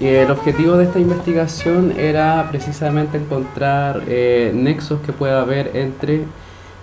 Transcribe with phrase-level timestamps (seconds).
[0.00, 6.26] El objetivo de esta investigación era precisamente encontrar eh, nexos que pueda haber entre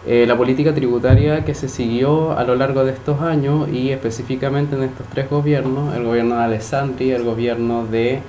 [0.07, 4.75] eh, la política tributaria que se siguió a lo largo de estos años y específicamente
[4.75, 8.21] en estos tres gobiernos, el gobierno de Alessandri, el gobierno de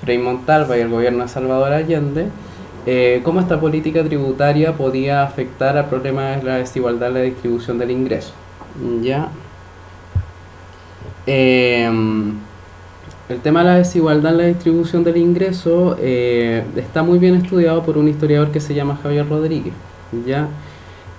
[0.00, 2.28] Frei Montalva y el gobierno de Salvador Allende,
[2.86, 7.78] eh, cómo esta política tributaria podía afectar al problema de la desigualdad en la distribución
[7.78, 8.32] del ingreso.
[9.02, 9.28] ¿Ya?
[11.26, 12.34] Em,
[13.28, 17.82] el tema de la desigualdad en la distribución del ingreso eh, está muy bien estudiado
[17.82, 19.74] por un historiador que se llama Javier Rodríguez.
[20.26, 20.48] ¿ya?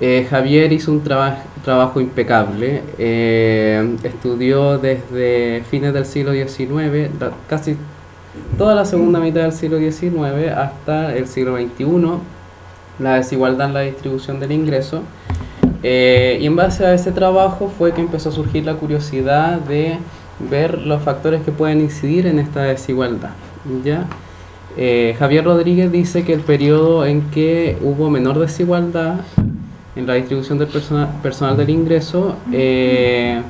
[0.01, 7.09] Eh, Javier hizo un trabajo impecable, eh, estudió desde fines del siglo XIX,
[7.47, 7.77] casi
[8.57, 12.19] toda la segunda mitad del siglo XIX hasta el siglo XXI,
[12.99, 15.03] la desigualdad en la distribución del ingreso.
[15.83, 19.99] y en base a ese trabajo fue que empezó a surgir la curiosidad de
[20.39, 23.31] ver los factores que pueden incidir en esta desigualdad.
[23.83, 24.05] ¿ya?
[24.77, 29.21] Eh, Javier Rodríguez dice que el periodo en que hubo menor desigualdad
[29.95, 33.41] en la distribución del personal, personal del ingreso eh,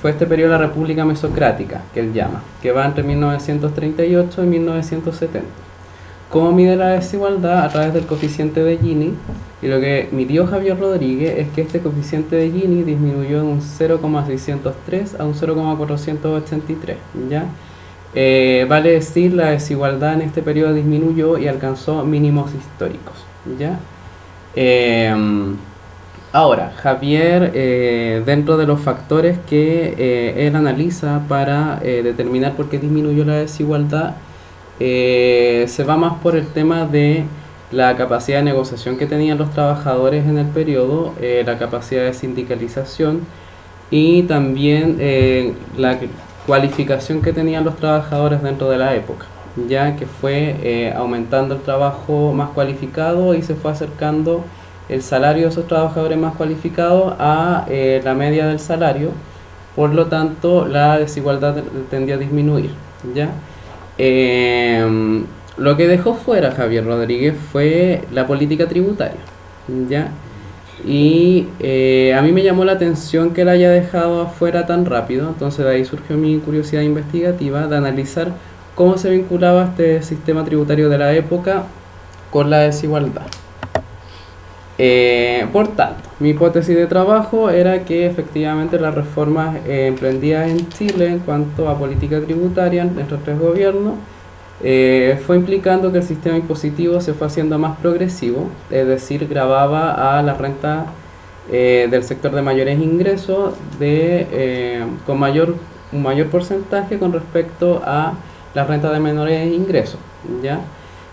[0.00, 4.46] fue este periodo de la República Mesocrática, que él llama, que va entre 1938 y
[4.46, 5.66] 1970.
[6.30, 7.64] ¿Cómo mide la desigualdad?
[7.64, 9.14] A través del coeficiente de Gini.
[9.62, 13.62] Y lo que midió Javier Rodríguez es que este coeficiente de Gini disminuyó de un
[13.62, 16.96] 0,603 a un 0,483.
[17.30, 17.44] ¿ya?
[18.14, 23.14] Eh, vale decir, la desigualdad en este periodo disminuyó y alcanzó mínimos históricos.
[23.58, 23.78] ¿ya?
[24.56, 25.56] Em,
[26.36, 32.78] ahora, Javier, eh, dentro de los factores que eh, él analiza para determinar por qué
[32.78, 34.14] disminuyó la desigualdad,
[34.78, 37.24] eh, se va más por el tema de
[37.72, 42.12] la capacidad de negociación que tenían los trabajadores en el periodo, eh, la capacidad de
[42.12, 43.22] sindicalización
[43.90, 45.98] y también eh, la
[46.46, 49.26] cualificación que tenían los trabajadores dentro de la época,
[49.66, 54.44] ya que fue aumentando el trabajo más cualificado y se fue acercando
[54.88, 59.10] el salario de esos trabajadores más cualificados a la media del salario,
[59.74, 61.56] por lo tanto la desigualdad
[61.90, 62.70] tendía a disminuir,
[63.14, 63.30] ¿ya?
[63.98, 65.24] Eh,
[65.56, 69.20] lo que dejó fuera Javier Rodríguez fue la política tributaria.
[69.88, 70.10] ¿ya?
[70.84, 75.28] Y eh, a mí me llamó la atención que la haya dejado afuera tan rápido,
[75.28, 78.32] entonces de ahí surgió mi curiosidad investigativa de analizar
[78.74, 81.64] cómo se vinculaba este sistema tributario de la época
[82.30, 83.26] con la desigualdad.
[84.78, 90.68] Eh, por tanto, mi hipótesis de trabajo era que efectivamente las reformas eh, emprendidas en
[90.68, 93.94] Chile en cuanto a política tributaria en estos tres gobiernos
[94.62, 100.18] eh, fue implicando que el sistema impositivo se fue haciendo más progresivo, es decir, grababa
[100.18, 100.86] a la renta
[101.48, 103.54] del sector de mayores ingresos
[105.06, 105.54] con mayor,
[105.92, 108.14] un mayor porcentaje con respecto a
[108.52, 110.00] la renta de menores ingresos.
[110.42, 110.58] ¿ya?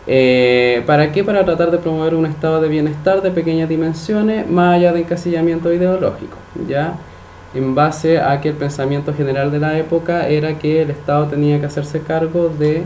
[0.06, 1.24] Eh, ¿Para qué?
[1.24, 5.72] Para tratar de promover un estado de bienestar de pequeñas dimensiones, más allá de encasillamiento
[5.72, 6.38] ideológico,
[6.68, 6.96] ¿ya?
[7.54, 11.60] En base a que el pensamiento general de la época era que el Estado tenía
[11.60, 12.84] que hacerse cargo de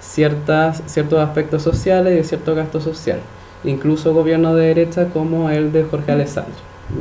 [0.00, 3.20] ciertas, ciertos aspectos sociales y de cierto gasto social,
[3.64, 6.60] incluso gobierno de derecha como el de Jorge Alessandro,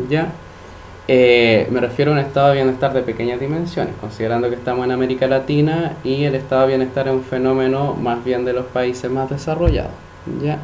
[0.09, 0.31] ¿ya?
[1.09, 4.91] Eh, me refiero a un estado de bienestar de pequeñas dimensiones, considerando que estamos en
[4.91, 9.09] América Latina y el estado de bienestar es un fenómeno más bien de los países
[9.09, 9.93] más desarrollados.
[10.43, 10.59] ¿ya?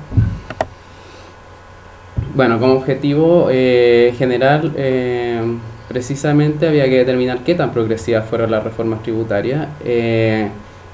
[2.36, 5.42] Bueno, como objetivo eh, general, eh,
[5.88, 9.68] precisamente había que determinar qué tan progresivas fueron las reformas tributarias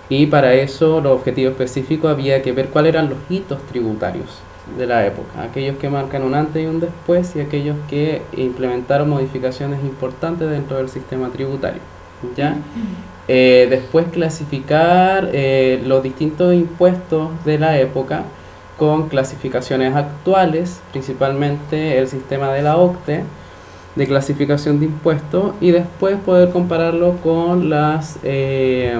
[0.09, 4.41] y para eso, los objetivos específicos, había que ver cuáles eran los hitos tributarios
[4.77, 9.09] de la época, aquellos que marcan un antes y un después y aquellos que implementaron
[9.09, 11.81] modificaciones importantes dentro del sistema tributario.
[12.35, 12.55] ¿ya?
[13.27, 18.23] Eh, después clasificar eh, los distintos impuestos de la época
[18.77, 23.23] con clasificaciones actuales, principalmente el sistema de la OCTE
[23.95, 28.97] de clasificación de impuestos y después poder compararlo con las eh,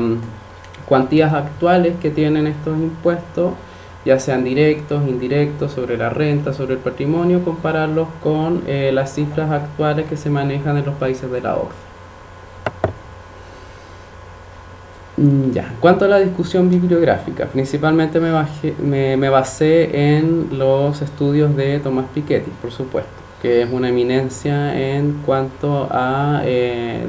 [0.86, 3.54] cuantías actuales que tienen estos impuestos
[4.06, 9.51] ya sean directos, indirectos, sobre la renta, sobre el patrimonio, compararlos con eh, las cifras
[9.51, 11.90] actuales que se manejan en los países de la OCDE.
[15.18, 21.80] Mm, ya, cuanto a la discusión bibliográfica, principalmente me, me, basé en los estudios de
[21.80, 23.12] Tomás Piketty, por supuesto.
[23.42, 26.42] que es una eminencia en cuanto a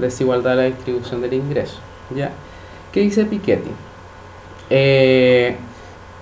[0.01, 1.79] desigualdad de la distribución del ingreso.
[2.15, 2.31] ¿ya?
[2.93, 3.71] ¿Qué dice Piketty?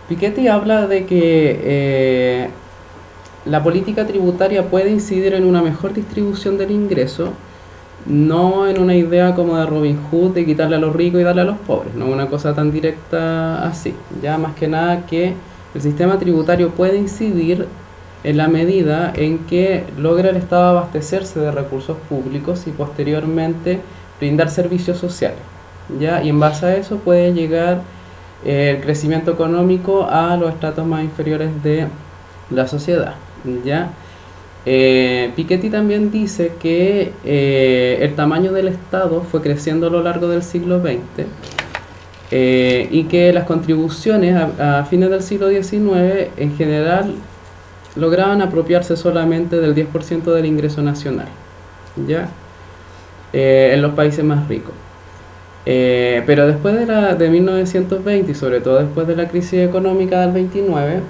[0.08, 2.48] Piketty habla de que
[3.44, 7.32] la política tributaria puede incidir en una mejor distribución del ingreso,
[8.06, 11.42] no en una idea como de Robin Hood de quitarle a los ricos y darle
[11.42, 13.94] a los pobres, no una cosa tan directa así.
[14.22, 15.34] Ya más que nada que
[15.74, 17.66] el sistema tributario puede incidir
[18.24, 23.80] en la medida en que logra el Estado abastecerse de recursos públicos y posteriormente
[24.18, 25.38] brindar servicios sociales.
[25.98, 26.22] ¿ya?
[26.22, 27.97] Y en base a eso puede llegar eh,
[28.44, 31.86] el crecimiento económico a los estratos más inferiores de
[32.50, 33.14] la sociedad.
[33.64, 33.90] ¿ya?
[34.66, 40.28] Eh, Piketty también dice que eh, el tamaño del Estado fue creciendo a lo largo
[40.28, 41.26] del siglo XX
[42.30, 47.14] eh, y que las contribuciones a, fines del siglo XIX en general
[47.96, 51.28] lograban apropiarse solamente del 10% del ingreso nacional,
[52.06, 52.28] ¿ya?
[53.32, 54.74] en los países más ricos.
[56.26, 60.32] Pero después de, la, de 1920 y sobre todo después de la crisis económica del
[60.32, 61.02] 29,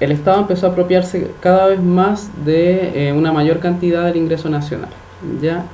[0.00, 4.48] el Estado empezó a apropiarse cada vez más de eh, una mayor cantidad del ingreso
[4.48, 4.88] nacional.
[5.42, 5.66] ¿ya?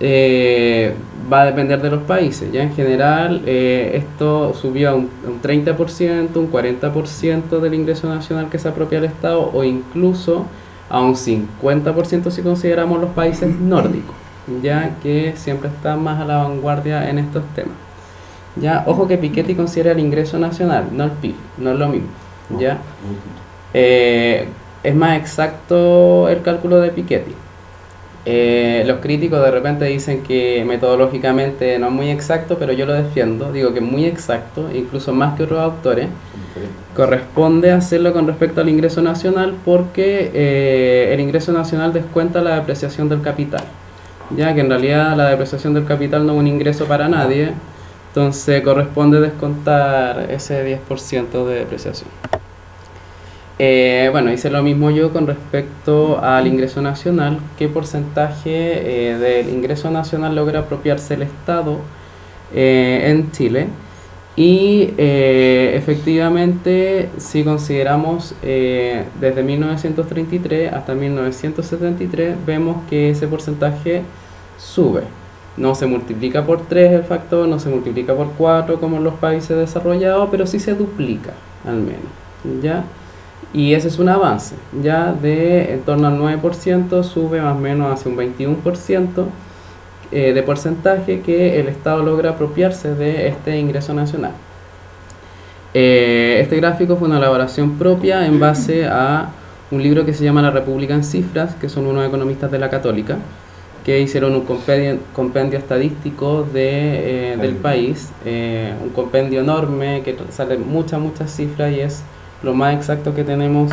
[0.00, 0.92] Eh,
[1.32, 2.50] va a depender de los países.
[2.52, 8.48] Ya en general eh, esto subió a un, un 30%, un 40% del ingreso nacional
[8.50, 10.44] que se apropia el Estado o incluso
[10.90, 14.16] a un 50% si consideramos los países nórdicos,
[14.62, 17.74] ya que siempre están más a la vanguardia en estos temas.
[18.56, 22.08] Ya, ojo que Piketty considera el ingreso nacional, no el PIB, no es lo mismo.
[22.58, 22.78] ¿ya?
[23.74, 24.48] Eh,
[24.82, 27.34] es más exacto el cálculo de Piketty.
[28.30, 32.92] Eh, los críticos de repente dicen que metodológicamente no es muy exacto, pero yo lo
[32.92, 36.08] defiendo, digo que es muy exacto, incluso más que otros autores.
[36.94, 43.08] Corresponde hacerlo con respecto al ingreso nacional porque eh, el ingreso nacional descuenta la depreciación
[43.08, 43.64] del capital,
[44.36, 47.52] ya que en realidad la depreciación del capital no es un ingreso para nadie,
[48.08, 52.08] entonces corresponde descontar ese 10% de depreciación.
[53.60, 57.40] Eh, bueno, hice lo mismo yo con respecto al ingreso nacional.
[57.58, 61.78] ¿Qué porcentaje eh, del ingreso nacional logra apropiarse el Estado
[62.54, 63.66] eh, en Chile?
[64.40, 74.02] Y efectivamente, si consideramos desde 1933 hasta 1973, vemos que ese porcentaje
[74.56, 75.02] sube.
[75.56, 79.14] No se multiplica por 3 el factor, no se multiplica por 4 como en los
[79.14, 81.32] países desarrollados, pero sí se duplica
[81.66, 82.62] al menos.
[82.62, 82.84] ¿ya?
[83.52, 84.54] Y ese es un avance,
[84.84, 89.24] ya de en torno al 9% sube más o menos hacia un 21%
[90.10, 94.32] eh, de porcentaje que el Estado logra apropiarse de este ingreso nacional.
[95.74, 99.28] Eh, este gráfico fue una elaboración propia en base a
[99.70, 102.70] un libro que se llama La República en Cifras, que son unos economistas de la
[102.70, 103.18] Católica,
[103.84, 108.10] que hicieron un compendio, compendio estadístico de, eh, del país,
[108.82, 112.02] un compendio enorme que sale muchas, muchas cifras y es
[112.42, 113.72] lo más exacto que tenemos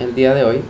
[0.00, 0.62] el día de hoy.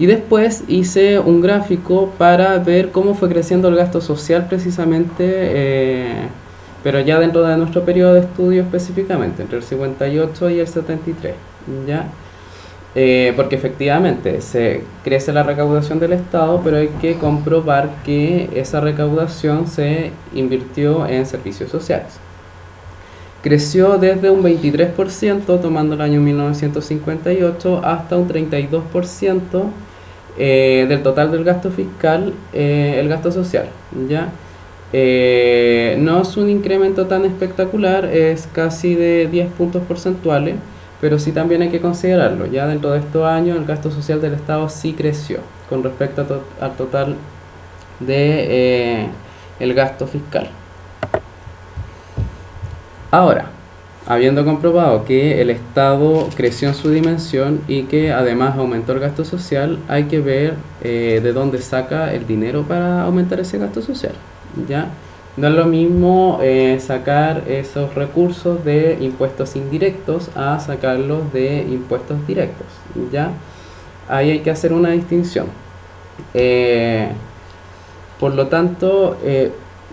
[0.00, 6.26] Y después hice un gráfico para ver cómo fue creciendo el gasto social precisamente, eh,
[6.82, 11.34] pero ya dentro de nuestro periodo de estudio específicamente, entre el 58 y el 73.
[11.86, 12.06] ¿ya?
[12.94, 18.80] Eh, porque efectivamente se crece la recaudación del Estado, pero hay que comprobar que esa
[18.80, 22.18] recaudación se invirtió en servicios sociales
[23.42, 29.64] creció desde un 23%, tomando el año 1958, hasta un 32%
[30.42, 33.66] eh, del total del gasto fiscal, eh, el gasto social.
[34.08, 34.30] ¿ya?
[34.90, 40.54] Eh, no es un incremento tan espectacular, es casi de 10 puntos porcentuales,
[40.98, 42.46] pero sí también hay que considerarlo.
[42.46, 46.72] Ya dentro de estos años el gasto social del Estado sí creció con respecto al
[46.72, 47.16] total
[48.00, 49.10] de
[49.60, 50.48] gasto fiscal.
[53.10, 53.50] Ahora,
[54.06, 59.24] habiendo comprobado que el Estado creció en su dimensión y que además aumentó el gasto
[59.24, 64.14] social, hay que ver eh, de dónde saca el dinero para aumentar ese gasto social.
[64.68, 64.88] ¿ya?
[65.36, 72.26] No es lo mismo eh, sacar esos recursos de impuestos indirectos a sacarlos de impuestos
[72.26, 72.66] directos.
[73.12, 73.30] ¿ya?
[74.08, 75.46] Ahí hay que hacer una distinción.
[76.34, 77.08] Eh,
[78.18, 79.16] por lo tanto,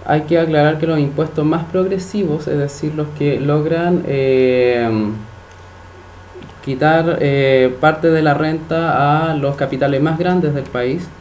[0.07, 4.89] hay que aclarar que los impuestos más progresivos, es decir, los que logran eh,
[6.61, 11.11] quitar eh, parte de la renta a los capitales más grandes del país,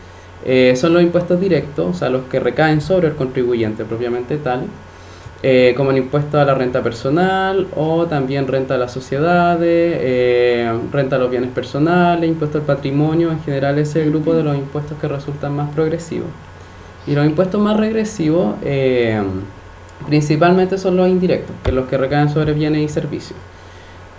[0.43, 4.73] eh, son los impuestos directos, o sea, los que recaen sobre el contribuyente propiamente tal.
[5.43, 10.73] eh, como el impuesto a la renta personal o también renta a las sociedades, eh,
[10.93, 14.99] renta a los bienes personales, impuesto al patrimonio, en general ese grupo de los impuestos
[14.99, 16.31] que resultan más progresivos.
[17.07, 19.23] Y los impuestos más regresivos eh,
[20.07, 23.39] principalmente son los indirectos, que son los que recaen sobre bienes y servicios.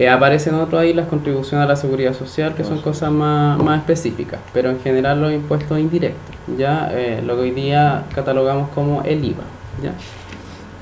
[0.10, 4.40] aparecen otros ahí las contribuciones a la seguridad social, que son cosas más, más específicas,
[4.54, 6.92] pero en general los impuestos indirectos, ya
[7.26, 9.44] lo que hoy día catalogamos como el IVA.
[9.84, 9.92] ¿ya?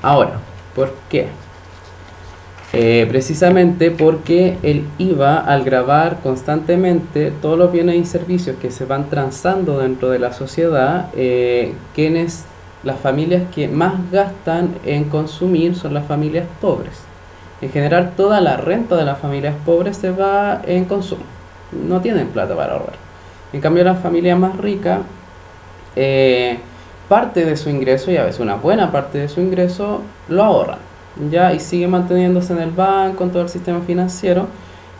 [0.02, 0.38] Ahora,
[0.74, 1.28] ¿por qué?
[2.78, 8.84] Eh, precisamente porque el IVA, al grabar constantemente todos los bienes y servicios que se
[8.84, 12.44] van transando dentro de la sociedad, eh, quienes,
[12.84, 17.00] las familias que más gastan en consumir son las familias pobres.
[17.62, 21.22] En general, toda la renta de las familias pobres se va en consumo.
[21.72, 22.96] No tienen plata para ahorrar.
[23.54, 25.00] En cambio, las familias más ricas
[25.96, 26.58] eh,
[27.08, 30.78] parte de su ingreso y a veces una buena parte de su ingreso lo ahorran,
[31.30, 31.52] ¿ya?
[31.52, 34.46] Y sigue manteniéndose en el banco, en todo el sistema financiero.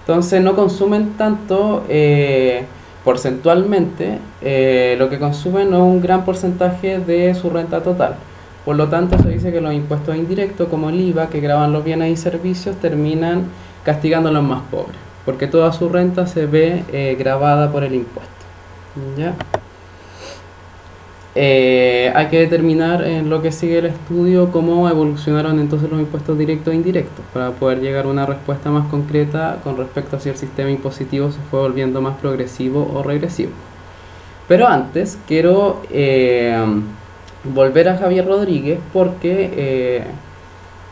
[0.00, 2.64] Entonces no consumen tanto eh,
[3.04, 8.16] porcentualmente, eh, lo que consumen no es un gran porcentaje de su renta total.
[8.64, 11.84] Por lo tanto, se dice que los impuestos indirectos, como el IVA, que graban los
[11.84, 13.44] bienes y servicios, terminan
[13.84, 17.94] castigando a los más pobres, porque toda su renta se ve eh, grabada por el
[17.94, 18.32] impuesto.
[19.16, 19.34] ¿ya?
[21.38, 26.38] Eh, hay que determinar en lo que sigue el estudio cómo evolucionaron entonces los impuestos
[26.38, 30.30] directos e indirectos para poder llegar a una respuesta más concreta con respecto a si
[30.30, 33.50] el sistema impositivo se fue volviendo más progresivo o regresivo.
[34.48, 36.56] Pero antes quiero eh,
[37.44, 40.04] volver a Javier Rodríguez porque eh,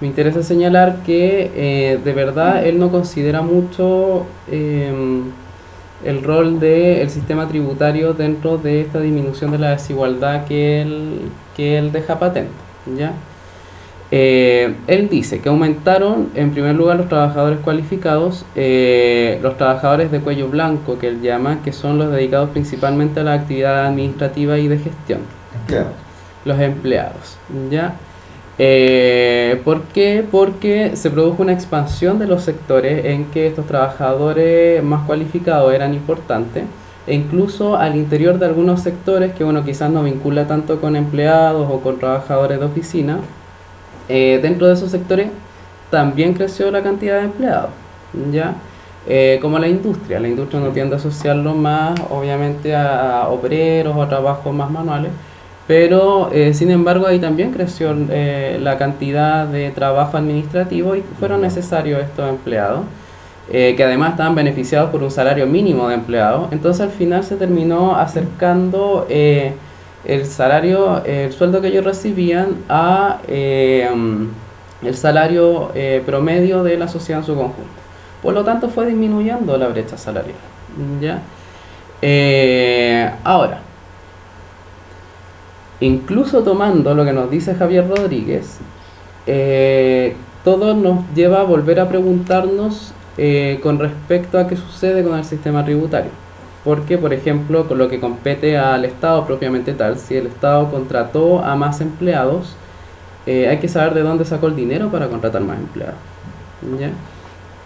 [0.03, 4.27] me interesa señalar que de verdad él no considera mucho
[6.04, 11.20] el rol del sistema tributario dentro de esta disminución de la desigualdad que él,
[11.56, 12.52] que él deja patente.
[12.96, 13.12] ¿ya?
[14.11, 20.20] Eh, él dice que aumentaron en primer lugar los trabajadores cualificados, eh, los trabajadores de
[20.20, 24.68] cuello blanco que él llama, que son los dedicados principalmente a la actividad administrativa y
[24.68, 25.20] de gestión.
[26.44, 27.38] Los empleados.
[27.70, 27.96] ¿ya?
[28.58, 30.25] Eh, ¿Por qué?
[30.30, 35.92] Porque se produjo una expansión de los sectores en que estos trabajadores más cualificados eran
[35.92, 36.64] importantes
[37.06, 41.68] e incluso al interior de algunos sectores que uno quizás no vincula tanto con empleados
[41.70, 43.18] o con trabajadores de oficina,
[44.08, 45.28] eh, dentro de esos sectores
[45.90, 47.70] también creció la cantidad de empleados,
[48.32, 48.54] ¿ya?
[49.06, 54.02] Eh, como la industria, la industria no tiende a asociarlo más obviamente a obreros o
[54.02, 55.11] a trabajos más manuales,
[55.66, 61.40] pero, eh, sin embargo, ahí también creció eh, la cantidad de trabajo administrativo y fueron
[61.40, 62.80] necesarios estos empleados,
[63.50, 66.52] eh, que además estaban beneficiados por un salario mínimo de empleados.
[66.52, 74.94] Entonces, al final se terminó acercando el salario, el sueldo que ellos recibían a el
[74.94, 75.73] salario
[76.04, 77.71] promedio de la sociedad en su conjunto.
[78.23, 80.37] Por lo tanto, fue disminuyendo la brecha salarial.
[81.00, 81.23] ¿ya?
[83.25, 83.61] ahora,
[85.85, 88.59] incluso tomando lo que nos dice Javier Rodríguez,
[89.26, 95.19] eh, todo nos lleva a volver a preguntarnos eh, con respecto a qué sucede con
[95.19, 96.11] el sistema tributario.
[96.64, 101.45] Porque, por ejemplo, con lo que compete al Estado propiamente tal, si el Estado contrató
[101.45, 102.57] a más empleados,
[103.26, 105.97] eh, hay que saber de dónde sacó el dinero para contratar más empleados.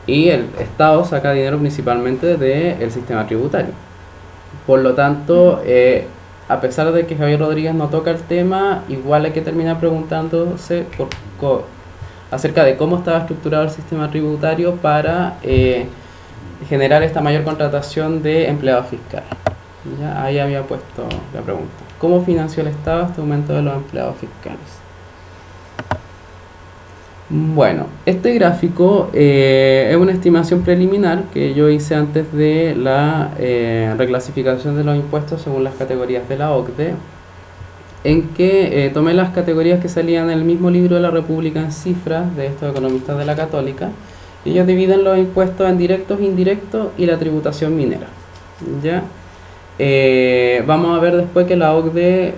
[0.07, 3.73] Y el Estado saca dinero principalmente del sistema tributario.
[4.67, 5.63] Por lo tanto,
[6.49, 10.87] a pesar de que Javier Rodríguez no toca el tema, igual hay que terminar preguntándose
[12.31, 15.87] acerca de cómo estaba estructurado el sistema tributario para eh,
[16.69, 19.28] generar esta mayor contratación de empleados fiscales.
[20.00, 20.23] ¿Ya?
[20.23, 21.73] Ahí había puesto la pregunta.
[21.99, 24.88] ¿Cómo financió el Estado este aumento de los empleados fiscales?
[27.31, 33.95] Bueno, este gráfico eh, es una estimación preliminar que yo hice antes de la eh,
[33.99, 36.95] reclasificación de los impuestos según las categorías de la OCDE,
[38.05, 41.61] en que eh, tomé las categorías que salían en el mismo libro de la República
[41.61, 43.91] en cifras de estos economistas de la Católica,
[44.47, 48.07] y ellos dividen los impuestos en directos, indirectos y la tributación minera.
[48.83, 49.03] ¿ya?
[50.67, 52.35] vamos a ver después que la OCDE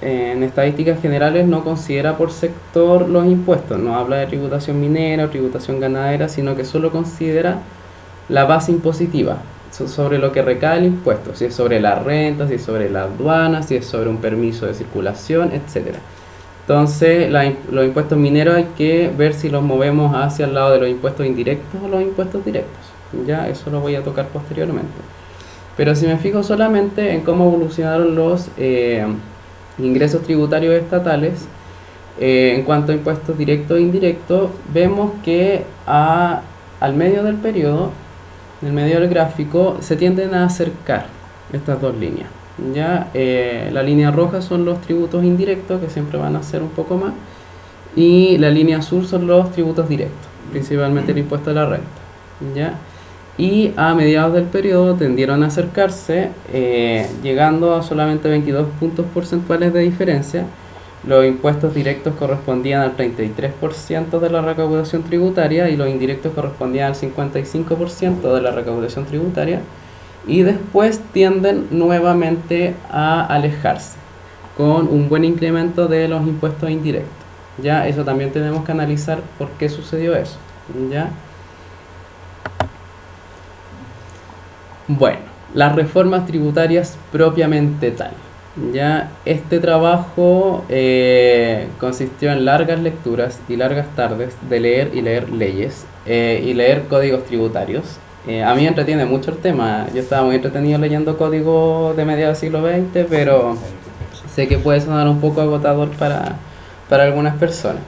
[0.00, 5.28] en estadísticas generales no considera por sector los impuestos, no habla de tributación minera o
[5.30, 7.60] tributación ganadera, sino que solo considera
[8.28, 9.38] la base impositiva
[9.70, 13.02] sobre lo que recae el impuesto, si es sobre la renta, si es sobre la
[13.02, 15.96] aduana, si es sobre un permiso de circulación, etc.
[16.62, 17.30] Entonces,
[17.70, 21.26] los impuestos mineros hay que ver si los movemos hacia el lado de los impuestos
[21.26, 22.86] indirectos o los impuestos directos.
[23.26, 24.88] Ya, eso lo voy a tocar posteriormente.
[25.76, 28.48] Pero si me fijo solamente en cómo evolucionaron los...
[28.56, 29.06] Eh,
[29.78, 31.46] ingresos tributarios estatales,
[32.18, 36.42] eh, en cuanto a impuestos directos e indirectos, vemos que a,
[36.80, 37.90] al medio del periodo,
[38.62, 41.06] en el medio del gráfico, se tienden a acercar
[41.52, 42.28] estas dos líneas.
[42.74, 43.10] ¿ya?
[43.12, 46.96] Eh, la línea roja son los tributos indirectos, que siempre van a ser un poco
[46.96, 47.12] más,
[47.94, 51.86] y la línea azul son los tributos directos, principalmente el impuesto a la renta.
[52.54, 52.74] ¿ya?
[53.38, 59.74] Y a mediados del periodo tendieron a acercarse, eh, llegando a solamente 22 puntos porcentuales
[59.74, 60.46] de diferencia,
[61.06, 66.94] los impuestos directos correspondían al 33% de la recaudación tributaria y los indirectos correspondían al
[66.94, 69.60] 55% de la recaudación tributaria
[70.26, 73.96] y después tienden nuevamente a alejarse
[74.56, 77.12] con un buen incremento de los impuestos indirectos.
[77.62, 80.38] Ya eso también tenemos que analizar por qué sucedió eso.
[80.90, 81.10] Ya.
[84.88, 85.18] Bueno,
[85.52, 88.12] las reformas tributarias propiamente tal.
[88.72, 95.28] Ya este trabajo eh, consistió en largas lecturas y largas tardes de leer y leer
[95.30, 97.98] leyes eh, y leer códigos tributarios.
[98.28, 99.88] Eh, a mí me entretiene mucho el tema.
[99.92, 103.56] Yo estaba muy entretenido leyendo códigos de mediados del siglo XX, pero
[104.32, 106.36] sé que puede sonar un poco agotador para,
[106.88, 107.82] para algunas personas.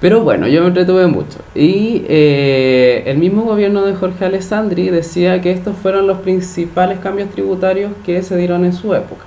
[0.00, 1.38] Pero bueno, yo me entretuve mucho.
[1.54, 7.90] Y el mismo gobierno de Jorge Alessandri decía que estos fueron los principales cambios tributarios
[8.06, 9.24] que se dieron en su época.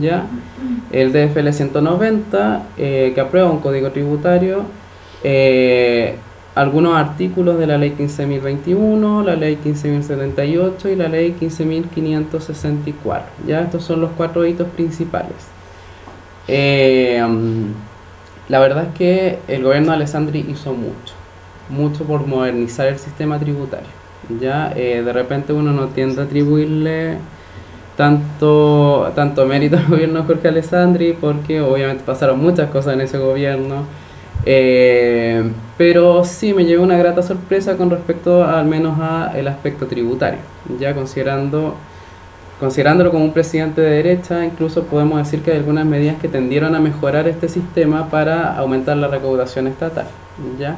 [0.00, 0.26] ¿ya?
[0.92, 4.64] El DFL 190, eh, que aprueba un código tributario,
[5.22, 6.16] eh,
[6.54, 13.22] algunos artículos de la ley 15.021, la ley 15.078 y la ley 15.564.
[13.46, 13.62] ¿ya?
[13.62, 15.34] Estos son los cuatro hitos principales.
[16.46, 17.22] Eh,
[18.48, 21.14] la verdad es que el gobierno de Alessandri hizo mucho,
[21.68, 23.88] mucho por modernizar el sistema tributario.
[24.40, 27.18] Ya de repente uno no tiende a atribuirle
[27.96, 33.18] tanto, tanto mérito al gobierno de Jorge Alessandri, porque obviamente pasaron muchas cosas en ese
[33.18, 33.84] gobierno,
[34.46, 40.40] eh, pero sí me llevé una grata sorpresa con respecto al menos al aspecto tributario,
[40.78, 41.74] ya considerando
[42.60, 46.74] considerándolo como un presidente de derecha, incluso podemos decir que hay algunas medidas que tendieron
[46.74, 50.06] a mejorar este sistema para aumentar la recaudación estatal,
[50.58, 50.76] ¿ya?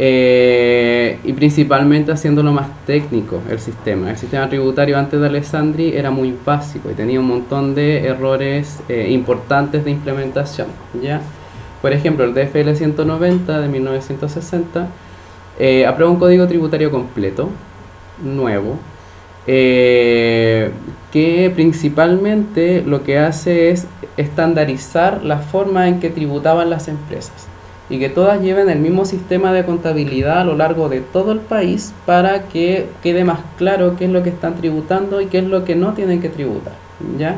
[0.00, 4.10] Eh, y principalmente haciéndolo más técnico el sistema.
[4.10, 8.78] El sistema tributario antes de Alessandri era muy básico y tenía un montón de errores
[8.88, 10.68] eh, importantes de implementación.
[11.02, 11.20] ¿ya?
[11.82, 14.86] Por ejemplo, el DFL 190 de 1960
[15.58, 17.48] eh, aprueba un código tributario completo,
[18.22, 18.78] nuevo,
[19.48, 27.46] que principalmente lo que hace es estandarizar la forma en que tributaban las empresas
[27.90, 31.40] y que todas lleven el mismo sistema de contabilidad a lo largo de todo el
[31.40, 35.44] país para que quede más claro qué es lo que están tributando y qué es
[35.44, 36.74] lo que no tienen que tributar.
[37.18, 37.36] ¿ya?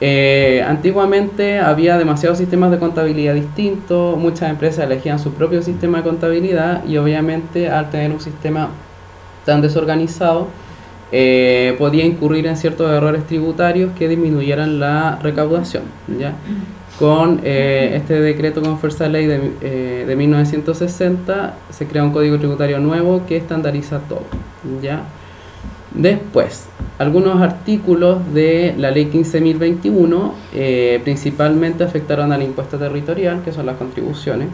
[0.00, 6.04] Eh, antiguamente había demasiados sistemas de contabilidad distintos, muchas empresas elegían su propio sistema de
[6.04, 8.68] contabilidad y obviamente al tener un sistema
[9.46, 10.48] tan desorganizado
[11.12, 15.84] eh, podía incurrir en ciertos errores tributarios que disminuyeran la recaudación.
[16.18, 16.34] ¿ya?
[16.98, 22.38] con eh, este decreto con fuerza de ley de, de 1960 se crea un código
[22.38, 24.24] tributario nuevo que estandariza todo.
[24.82, 25.02] ¿ya?
[25.94, 33.66] Después, algunos artículos de la ley 15.021 eh, principalmente afectaron al impuesto territorial, que son
[33.66, 34.48] las contribuciones.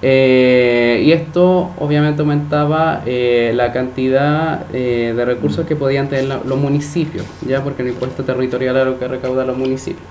[0.00, 7.62] Eh, y esto obviamente aumentaba la cantidad de recursos que podían tener los municipios, ya
[7.62, 10.06] porque el impuesto territorial era lo que recauda los municipios.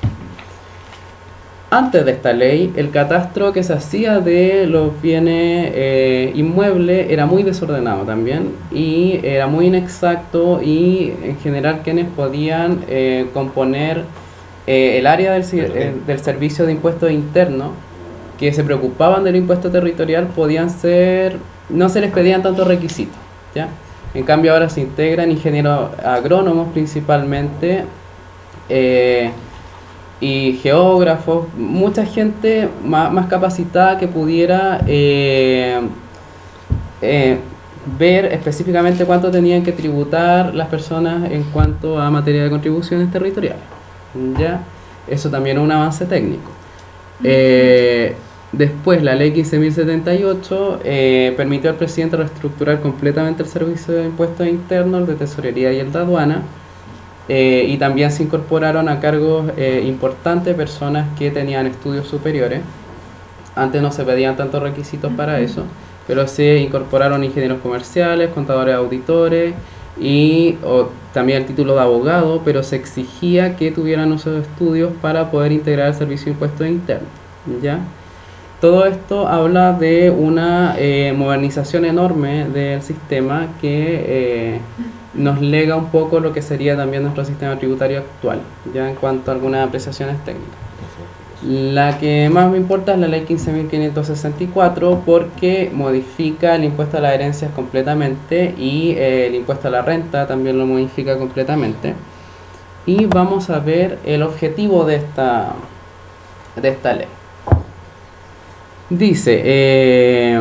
[1.70, 7.26] Antes de esta ley, el catastro que se hacía de los bienes eh, inmuebles era
[7.26, 14.06] muy desordenado también y era muy inexacto y en general quienes podían eh, componer
[14.66, 17.72] eh, el área del, del servicio de impuestos internos
[18.38, 21.38] que se preocupaban del impuesto territorial podían ser,
[21.70, 23.18] no se les pedían tantos requisitos.
[23.56, 23.70] ¿ya?
[24.14, 27.84] En cambio ahora se integran ingenieros agrónomos principalmente
[30.20, 35.80] y geógrafos, mucha gente más, capacitada que pudiera eh,
[37.02, 37.38] eh,
[38.00, 43.62] ver específicamente cuánto tenían que tributar las personas en cuanto a materia de contribuciones territoriales.
[44.40, 44.62] ¿ya?
[45.08, 46.52] Eso también es un avance técnico.
[47.24, 48.16] Eh,
[48.52, 55.08] después, la ley 15.078 permitió al presidente reestructurar completamente el servicio de impuestos internos, el
[55.08, 56.44] de tesorería y el de aduana
[57.30, 62.62] eh, y también se incorporaron a cargos eh, importantes personas que tenían estudios superiores.
[63.56, 65.64] Antes no se pedían tantos requisitos para eso,
[66.08, 69.56] pero se incorporaron ingenieros comerciales, contadores auditores
[70.00, 70.58] y
[71.12, 75.88] también el título de abogado, pero se exigía que tuvieran esos estudios para poder integrar
[75.88, 77.10] el servicio de impuestos internos.
[77.62, 77.80] ¿ya?
[78.60, 84.60] Todo esto habla de una eh, modernización enorme del sistema que eh,
[85.14, 88.42] nos lega un poco lo que sería también nuestro sistema tributario actual,
[88.74, 90.68] ya en cuanto a algunas apreciaciones técnicas.
[91.44, 97.14] La que más me importa es la ley 15.564 porque modifica el impuesto a las
[97.14, 101.94] herencias completamente y eh, el impuesto a la renta también lo modifica completamente.
[102.88, 105.54] Y vamos a ver el objetivo de esta,
[106.60, 107.08] de esta ley.
[108.90, 110.40] Dice, eh,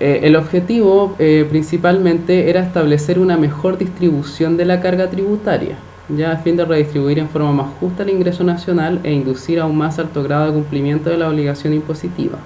[0.00, 5.76] eh, el objetivo eh, principalmente era establecer una mejor distribución de la carga tributaria,
[6.08, 9.66] ya a fin de redistribuir en forma más justa el ingreso nacional e inducir a
[9.66, 12.38] un más alto grado de cumplimiento de la obligación impositiva.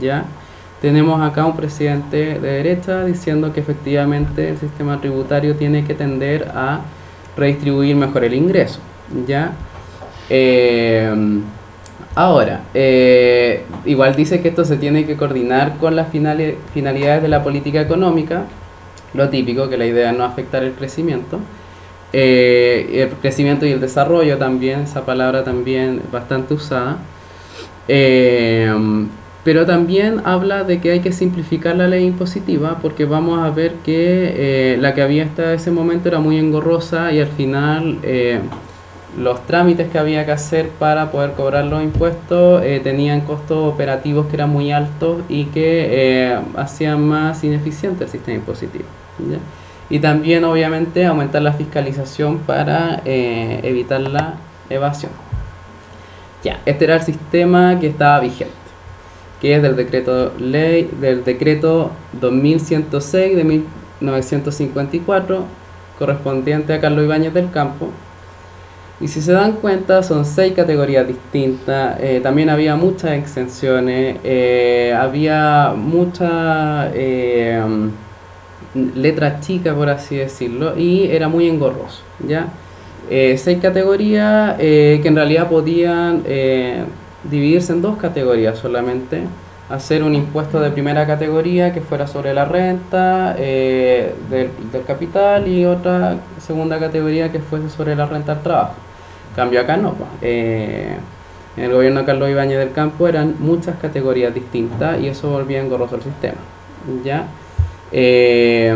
[0.00, 0.24] Ya
[0.80, 6.50] tenemos acá un presidente de derecha diciendo que efectivamente el sistema tributario tiene que tender
[6.52, 6.80] a
[7.36, 8.80] redistribuir mejor el ingreso.
[9.24, 9.52] Ya
[12.18, 17.44] Ahora, eh, igual dice que esto se tiene que coordinar con las finalidades de la
[17.44, 18.42] política económica,
[19.14, 21.38] lo típico, que la idea es no afectar el crecimiento.
[22.12, 26.96] Eh, el crecimiento y el desarrollo también, esa palabra también bastante usada.
[27.86, 28.68] Eh,
[29.44, 33.74] pero también habla de que hay que simplificar la ley impositiva porque vamos a ver
[33.84, 37.98] que la que había hasta ese momento era muy engorrosa y al final
[39.16, 44.26] los trámites que había que hacer para poder cobrar los impuestos eh, tenían costos operativos
[44.26, 48.84] que eran muy altos y que eh, hacían más ineficiente el sistema impositivo.
[49.90, 54.34] Y también, obviamente, aumentar la fiscalización para eh, evitar la
[54.68, 55.12] evasión.
[56.44, 58.52] Ya, este era el sistema que estaba vigente,
[59.40, 61.90] que es del decreto ley del decreto
[62.20, 65.44] 2106 de 1954
[65.98, 67.90] correspondiente a Carlos Ibáñez del Campo
[69.00, 72.00] y si se dan cuenta, son seis categorías distintas.
[72.00, 77.62] Eh, también había muchas exenciones, eh, había muchas eh,
[78.96, 82.02] letras chicas, por así decirlo, y era muy engorroso.
[82.26, 82.48] ¿ya?
[83.08, 86.24] seis categorías que en realidad podían
[87.24, 89.22] dividirse en dos categorías solamente.
[89.70, 95.64] Hacer un impuesto de primera categoría que fuera sobre la renta del, del capital y
[95.64, 98.74] otra segunda categoría que fuese sobre la renta al trabajo.
[99.38, 99.94] Cambio acá no.
[100.20, 100.96] Eh,
[101.56, 105.60] en el gobierno de Carlos Ibáñez del Campo eran muchas categorías distintas y eso volvía
[105.60, 106.38] engorroso el sistema.
[107.04, 107.26] ¿ya?
[107.92, 108.74] Eh,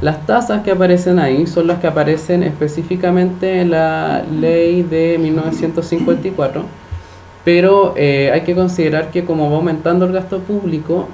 [0.00, 6.62] las tasas que aparecen ahí son las que aparecen específicamente en la ley de 1954,
[7.44, 11.08] pero eh, hay que considerar que como va aumentando el gasto público,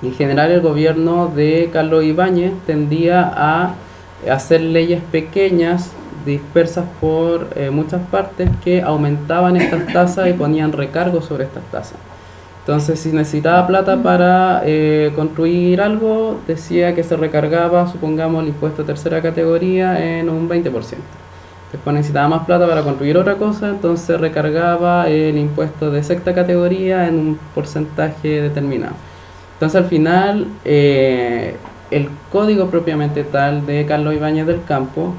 [0.00, 3.74] en general el gobierno de Carlos Ibáñez tendía a
[4.30, 5.92] hacer leyes pequeñas
[6.24, 11.98] dispersas por eh, muchas partes que aumentaban estas tasas y ponían recargos sobre estas tasas.
[12.60, 18.82] Entonces, si necesitaba plata para eh, construir algo, decía que se recargaba, supongamos, el impuesto
[18.82, 20.70] de tercera categoría en un 20%.
[21.72, 27.08] Después necesitaba más plata para construir otra cosa, entonces recargaba el impuesto de sexta categoría
[27.08, 28.94] en un porcentaje determinado.
[29.54, 31.56] Entonces, al final, eh,
[31.90, 35.14] el código propiamente tal de Carlos Ibáñez del Campo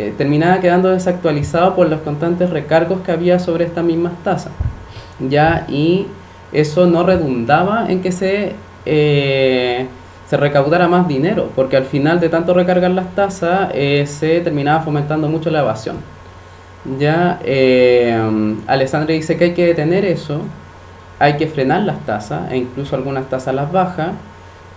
[0.00, 4.52] eh, terminaba quedando desactualizado por los constantes recargos que había sobre estas mismas tasas.
[5.28, 5.66] ¿ya?
[5.68, 6.06] Y
[6.52, 8.54] eso no redundaba en que se,
[8.86, 9.86] eh,
[10.26, 14.80] se recaudara más dinero, porque al final de tanto recargar las tasas eh, se terminaba
[14.80, 15.96] fomentando mucho la evasión.
[16.98, 17.38] Ya
[18.66, 20.40] Alessandra dice que hay que detener eso,
[21.18, 24.12] hay que frenar las tasas, e incluso algunas tasas las baja,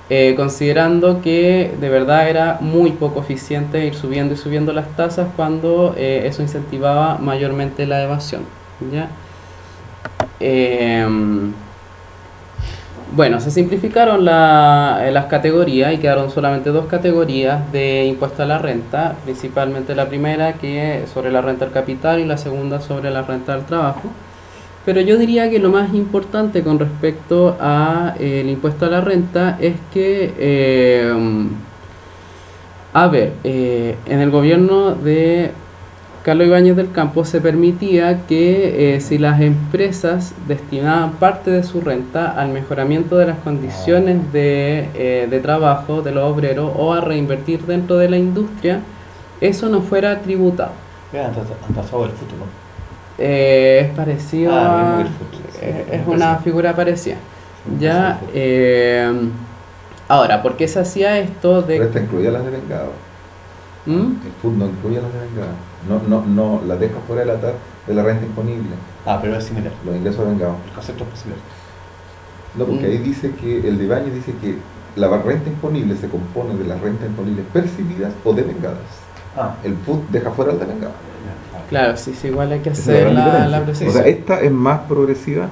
[0.09, 5.29] eh, considerando que de verdad era muy poco eficiente ir subiendo y subiendo las tasas
[5.35, 8.43] cuando eh, eso incentivaba mayormente la evasión.
[8.91, 9.07] ¿ya?
[10.41, 11.53] Em,
[13.15, 18.45] bueno, se simplificaron la, eh, las categorías y quedaron solamente dos categorías de impuesto a
[18.45, 22.81] la renta, principalmente la primera que es sobre la renta al capital y la segunda
[22.81, 24.09] sobre la renta al trabajo.
[24.85, 29.57] Pero yo diría que lo más importante con respecto al eh, impuesto a la renta
[29.61, 31.13] es que, eh,
[32.93, 35.51] a ver, eh, en el gobierno de
[36.23, 42.31] Carlos Ibáñez del Campo se permitía que si las empresas destinaban parte de su renta
[42.31, 47.97] al mejoramiento de las condiciones de, de trabajo de los obreros o a reinvertir dentro
[47.97, 48.81] de la industria,
[49.41, 50.71] eso no fuera tributado.
[53.17, 55.01] Eh, es parecido ah, a,
[55.61, 57.15] eh, es una figura parecida.
[57.79, 59.29] Ya, eh,
[60.07, 61.79] ahora, ¿por qué se hacía esto de...
[61.79, 62.89] Resta incluye a las devengadas.
[63.85, 64.13] ¿Mm?
[64.25, 65.55] El fondo incluye a las devengadas.
[65.87, 68.71] No, no, no, las deja fuera de la, de la renta disponible.
[69.05, 69.71] Ah, pero es similar.
[69.85, 70.55] Los ingresos vengados.
[70.67, 71.41] El concepto es similar.
[72.55, 74.57] No, porque ahí dice que el de Baño dice que
[74.95, 78.77] la renta imponible se compone de las rentas imponibles percibidas o devengadas.
[79.35, 79.55] Ah.
[79.63, 80.93] El FUT deja fuera el devengado.
[81.73, 83.89] Claro, sí, sí, igual hay que hacer la, la, precisión.
[83.89, 85.47] O sea, esta es más progresiva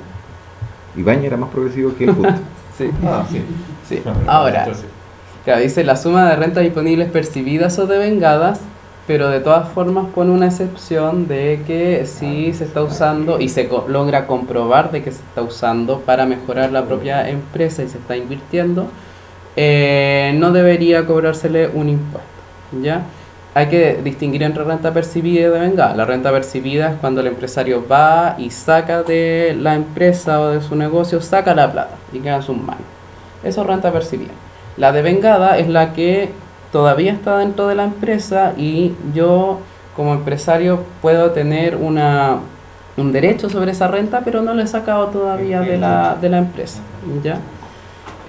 [0.96, 2.16] y Baña era más progresivo que el
[2.78, 2.92] sí.
[3.04, 3.42] Ah, sí.
[3.90, 4.04] sí.
[4.28, 4.68] Ahora,
[5.44, 8.62] claro, dice la suma de rentas disponibles percibidas o devengadas
[9.08, 13.68] pero de todas formas pone una excepción de que si se está usando y se
[13.88, 18.16] logra comprobar de que se está usando para mejorar la propia empresa y se está
[18.16, 18.88] invirtiendo,
[19.56, 22.30] eh, no debería cobrársele un impuesto.
[22.82, 23.04] ¿ya?
[23.54, 25.94] Hay que distinguir entre renta percibida y devengada.
[25.94, 30.62] La renta percibida es cuando el empresario va y saca de la empresa o de
[30.62, 32.84] su negocio, saca la plata y queda en sus manos.
[33.44, 34.32] Eso es renta percibida.
[34.78, 36.30] La devengada es la que
[36.72, 39.60] todavía está dentro de la empresa y yo
[39.98, 42.38] como empresario puedo tener una,
[42.96, 46.38] un derecho sobre esa renta, pero no lo he sacado todavía de la, de la
[46.38, 46.80] empresa.
[47.22, 47.40] ¿ya?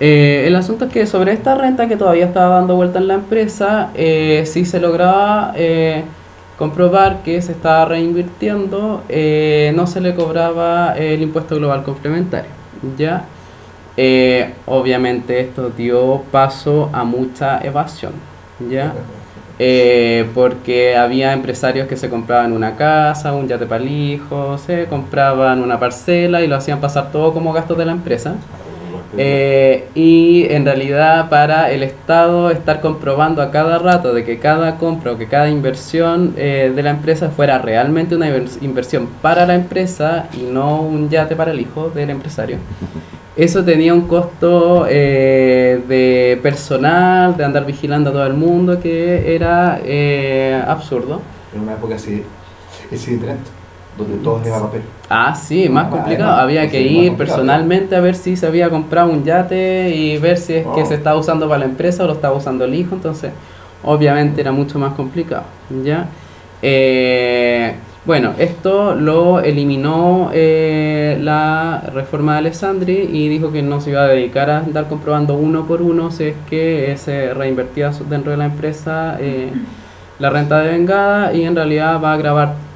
[0.04, 3.14] Eh, el asunto es que sobre esta renta que todavía estaba dando vuelta en la
[3.14, 6.02] empresa, eh, si se lograba eh,
[6.58, 12.50] comprobar que se estaba reinvirtiendo, eh, no se le cobraba el impuesto global complementario.
[12.98, 13.26] ¿ya?
[14.66, 18.12] obviamente esto dio paso a mucha evasión.
[18.68, 18.92] ¿ya?
[19.64, 24.86] Eh, porque había empresarios que se compraban una casa, un yate para el hijo, se
[24.86, 28.34] compraban una parcela y lo hacían pasar todo como gastos de la empresa.
[29.18, 34.78] Eh, y en realidad para el Estado estar comprobando a cada rato de que cada
[34.78, 38.28] compra o que cada inversión eh, de la empresa fuera realmente una
[38.60, 42.56] inversión para la empresa y no un yate para el hijo del empresario.
[43.34, 49.34] Eso tenía un costo eh, de personal, de andar vigilando a todo el mundo, que
[49.34, 51.22] era eh, absurdo.
[51.54, 52.22] En una época así,
[52.90, 53.12] ese
[53.96, 54.82] donde todo era papel.
[55.08, 56.40] Ah, sí, más complicado.
[56.40, 60.54] Había que ir personalmente a ver si se había comprado un yate y ver si
[60.54, 60.86] es que oh.
[60.86, 62.94] se estaba usando para la empresa o lo estaba usando el hijo.
[62.94, 63.32] Entonces,
[63.84, 65.44] obviamente era mucho más complicado.
[65.84, 66.08] ¿ya?
[66.62, 67.74] Eh,
[68.04, 74.02] bueno, esto lo eliminó eh, la reforma de Alessandri y dijo que no se iba
[74.02, 78.38] a dedicar a andar comprobando uno por uno si es que se reinvertía dentro de
[78.38, 79.52] la empresa eh,
[80.18, 82.71] la renta de vengada y en realidad va a grabar.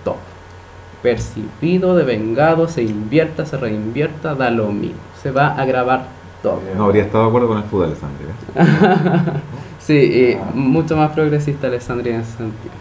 [1.07, 4.99] Percibido, de vengado, se invierta, se reinvierta, da lo mismo.
[5.23, 6.07] Se va a grabar
[6.43, 6.61] todo.
[6.77, 8.27] No habría estado de acuerdo con el fútbol Alessandri.
[8.27, 9.41] ¿eh?
[9.79, 12.75] sí, mucho más progresista Alessandri en ese sentido.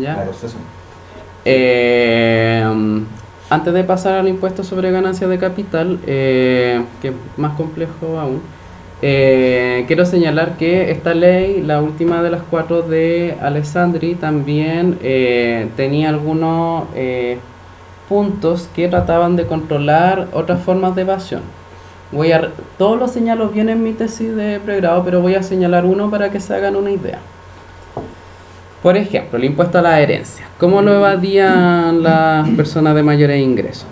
[0.00, 0.14] ¿Ya?
[0.14, 0.30] Claro,
[1.44, 2.64] eh,
[3.50, 8.42] antes de pasar al impuesto sobre ganancias de capital, eh, que es más complejo aún,
[9.02, 14.98] eh, quiero señalar que esta ley, la última de las cuatro de Alessandri, también
[15.76, 16.84] tenía algunos
[18.08, 21.42] puntos que trataban de controlar otras formas de evasión.
[22.12, 25.86] Voy a, todos los señalos vienen en mi tesis de pregrado, pero voy a señalar
[25.86, 27.20] uno para que se hagan una idea.
[28.82, 30.44] Por ejemplo, el impuesto a la herencia.
[30.58, 33.86] ¿Cómo lo evadían las personas de mayores ingresos?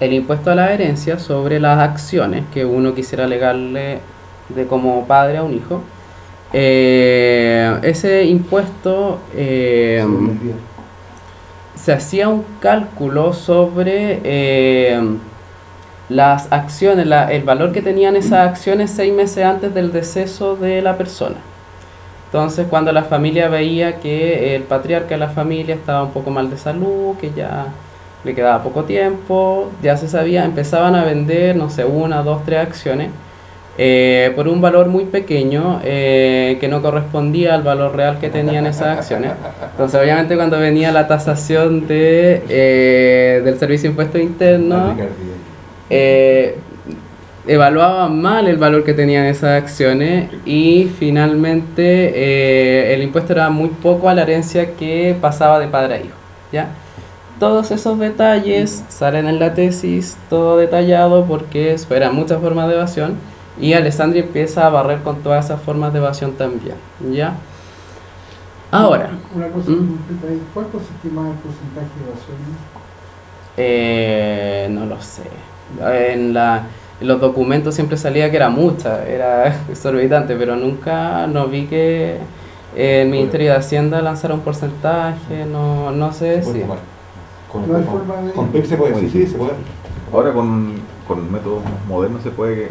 [0.00, 4.00] El impuesto a la herencia sobre las acciones que uno quisiera legarle
[4.48, 5.82] de como padre a un hijo.
[6.52, 10.04] Eh, ese impuesto eh,
[11.74, 15.00] se hacía un cálculo sobre eh,
[16.08, 20.96] las acciones, el valor que tenían esas acciones seis meses antes del deceso de la
[20.96, 21.36] persona.
[22.26, 26.50] Entonces, cuando la familia veía que el patriarca de la familia estaba un poco mal
[26.50, 27.66] de salud, que ya
[28.24, 32.60] le quedaba poco tiempo, ya se sabía, empezaban a vender, no sé, una, dos, tres
[32.60, 33.10] acciones
[33.76, 38.66] eh, por un valor muy pequeño eh, que no correspondía al valor real que tenían
[38.66, 39.32] esas acciones.
[39.72, 44.94] Entonces, obviamente, cuando venía la tasación de, eh, del Servicio de Impuesto Interno,
[47.46, 54.08] evaluaban mal el valor que tenían esas acciones y finalmente el impuesto era muy poco
[54.08, 56.16] a la herencia que pasaba de padre a hijo.
[56.52, 56.68] ¿ya?
[57.38, 63.16] Todos esos detalles salen en la tesis, todo detallado porque eran muchas formas de evasión
[63.60, 66.76] y Alessandri empieza a barrer con todas esas formas de evasión también.
[67.12, 67.34] ¿ya?
[68.70, 69.10] Ahora.
[69.34, 69.98] Una cosa ¿Mm?
[70.52, 72.36] ¿cuánto se estima el porcentaje de evasión?
[73.56, 75.22] Eh, no lo sé.
[76.12, 76.66] En la
[77.00, 82.18] en los documentos siempre salía que era mucha, era exorbitante, pero nunca no vi que
[82.76, 86.62] el Ministerio de Hacienda lanzara un porcentaje, no, sé si...
[87.54, 89.52] Con, con, con, PIB se puede, sí, sí, se puede.
[90.12, 90.74] Ahora con
[91.06, 92.70] con métodos modernos se puede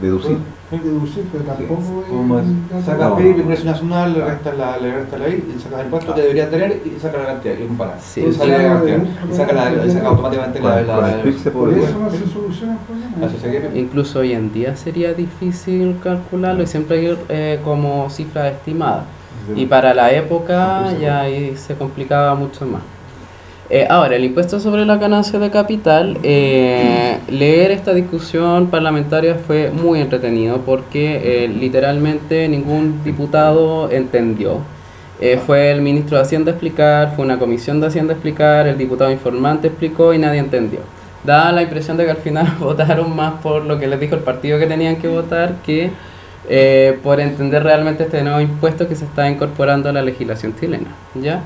[0.00, 0.38] deducir.
[0.70, 2.84] Deducir, pero tampoco es.
[2.84, 6.50] Sacas PIB, ingreso nacional, restas la, le restas la I, sacas el impuesto que debería
[6.50, 8.02] tener y sacas la cantidad y comparas.
[8.02, 8.98] Sí, y saca la cantidad.
[9.30, 13.28] Y saca, la, saca automáticamente la, la, la, se Por eso no se soluciona el
[13.28, 13.76] problema.
[13.76, 19.04] Incluso hoy en día sería difícil calcularlo y siempre hay eh, como cifras estimadas.
[19.54, 22.82] Y para la época ya ahí se complicaba mucho más.
[23.68, 29.70] Eh, ahora, el impuesto sobre la ganancia de capital, eh, leer esta discusión parlamentaria fue
[29.70, 34.60] muy entretenido porque eh, literalmente ningún diputado entendió.
[35.46, 38.76] fue el ministro de Hacienda a explicar, fue una comisión de Hacienda a explicar, el
[38.76, 40.80] diputado informante explicó y nadie entendió.
[41.24, 44.20] Da la impresión de que al final votaron más por lo que les dijo el
[44.22, 45.90] partido que tenían que votar que
[47.02, 50.90] por entender realmente este nuevo impuesto que se está incorporando a la legislación chilena.
[51.14, 51.42] ¿ya?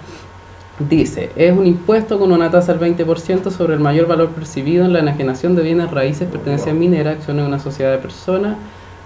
[0.88, 4.94] Dice, es un impuesto con una tasa del 20% sobre el mayor valor percibido en
[4.94, 8.56] la enajenación de bienes raíces, pertenencia minera, acciones de una sociedad de personas,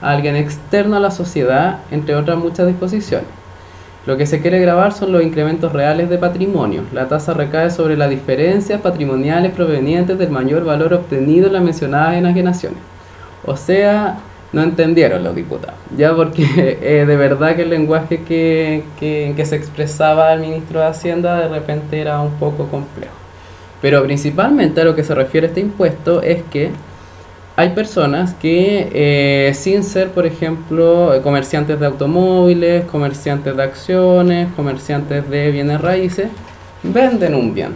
[0.01, 3.27] a alguien externo a la sociedad, entre otras muchas disposiciones.
[4.07, 6.83] Lo que se quiere grabar son los incrementos reales de patrimonio.
[6.93, 12.15] La tasa recae sobre las diferencias patrimoniales provenientes del mayor valor obtenido en las mencionadas
[12.15, 12.79] enajenaciones.
[13.45, 14.19] O sea,
[14.55, 19.57] no entendieron los diputados, ya porque eh, de verdad que el lenguaje que, que, se
[19.57, 23.13] expresaba el ministro de Hacienda de repente era un poco complejo.
[23.83, 26.71] Pero principalmente a lo que se refiere este impuesto es que
[27.57, 35.29] hay personas que eh, sin ser, por ejemplo, comerciantes de automóviles, comerciantes de acciones, comerciantes
[35.29, 36.29] de bienes raíces,
[36.83, 37.73] venden un bien.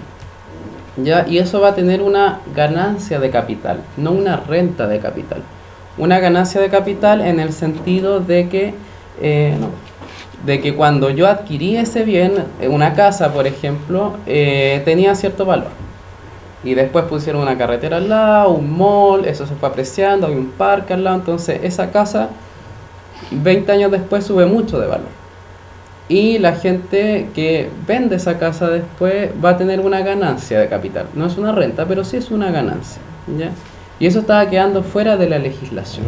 [0.96, 1.26] ¿ya?
[1.28, 5.42] Y eso va a tener una ganancia de capital, no una renta de capital
[5.98, 8.74] una ganancia de capital en el sentido de que,
[9.20, 9.54] eh,
[10.46, 15.44] de que cuando yo adquirí ese bien, eh, una casa por ejemplo, eh, tenía cierto
[15.44, 15.70] valor.
[16.64, 20.50] Y después pusieron una carretera al lado, un mall, eso se fue apreciando, hay un
[20.50, 22.30] parque al lado, entonces esa casa
[23.30, 25.18] 20 años después sube mucho de valor.
[26.08, 31.06] Y la gente que vende esa casa después va a tener una ganancia de capital.
[31.14, 33.02] No es una renta, pero sí es una ganancia.
[33.36, 33.50] ¿ya?
[34.00, 36.06] Y eso estaba quedando fuera de la legislación.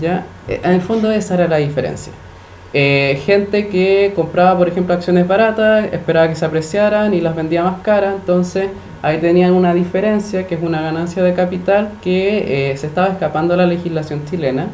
[0.00, 0.24] ¿Ya?
[0.48, 2.12] Eh, en el fondo esa era la diferencia.
[2.76, 7.62] Eh, gente que compraba, por ejemplo, acciones baratas, esperaba que se apreciaran y las vendía
[7.62, 8.68] más caras, entonces
[9.00, 13.54] ahí tenían una diferencia, que es una ganancia de capital, que eh, se estaba escapando
[13.54, 14.66] a la legislación chilena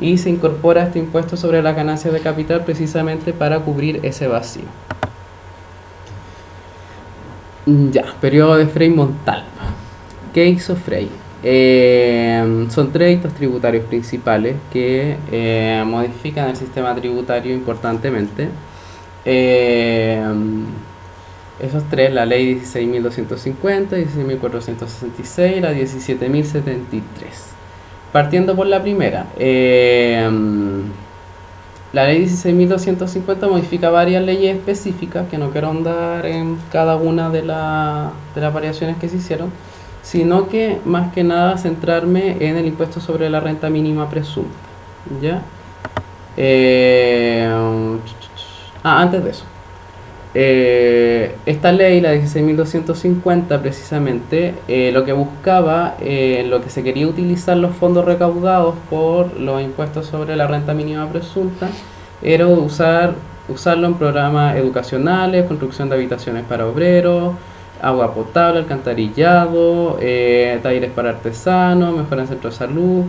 [0.00, 4.64] y se incorpora este impuesto sobre las ganancias de capital precisamente para cubrir ese vacío.
[7.66, 9.44] Ya, periodo de Frei Montalva.
[10.32, 11.10] ¿Qué hizo Frei?
[11.44, 18.48] Eh, son tres delitos tributarios principales que eh, modifican el sistema tributario importantemente.
[19.24, 20.22] Eh,
[21.60, 27.02] esos tres, la ley 16.250, 16.466 y la 17.073.
[28.12, 30.30] Partiendo por la primera, la
[32.06, 37.46] ley 16.250 modifica varias leyes específicas, que no quiero andar en cada una de, de
[38.40, 39.50] las variaciones que se hicieron
[40.02, 44.50] sino que más que nada centrarme en el impuesto sobre la renta mínima presunta.
[45.20, 45.42] ¿Ya?
[46.36, 47.48] Eh,
[48.82, 49.44] ah, antes de eso.
[50.34, 57.56] Eh, esta ley, la 16.250 precisamente, eh, lo que buscaba, lo que se quería utilizar
[57.56, 61.68] los fondos recaudados por los impuestos sobre la renta mínima presunta,
[62.22, 63.14] era usar,
[63.48, 67.34] usarlo en programas educacionales, construcción de habitaciones para obreros,
[67.82, 73.04] agua potable, alcantarillado, eh, talleres para artesanos, mejora en centro de salud,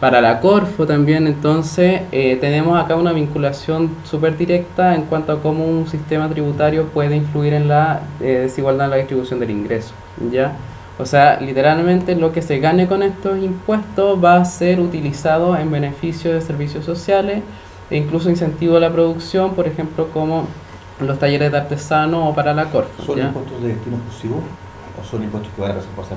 [0.00, 1.26] para la Corfo también.
[1.26, 6.84] Entonces, eh, tenemos acá una vinculación súper directa en cuanto a cómo un sistema tributario
[6.86, 9.94] puede influir en la eh, desigualdad en la distribución del ingreso.
[10.30, 10.52] ¿ya?
[10.98, 15.70] O sea, literalmente lo que se gane con estos impuestos va a ser utilizado en
[15.70, 17.42] beneficio de servicios sociales
[17.90, 20.46] e incluso incentivo a la producción, por ejemplo, como
[21.00, 23.02] los talleres de artesano o para la Corfo.
[23.02, 24.42] ¿Son impuestos de destino exclusivo
[25.00, 26.16] o son impuestos que van a reservarse a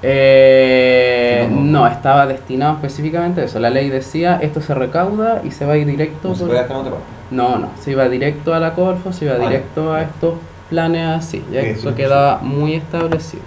[0.00, 3.58] eh, no, estaba destinado específicamente a eso.
[3.58, 6.28] La ley decía esto se recauda y se va a ir directo.
[6.28, 6.84] ¿No se puede gastar
[7.30, 10.34] No, no, se iba directo a la Corfo, se iba directo a estos
[10.70, 11.44] planes así.
[11.50, 13.42] Ya eso quedaba muy establecido.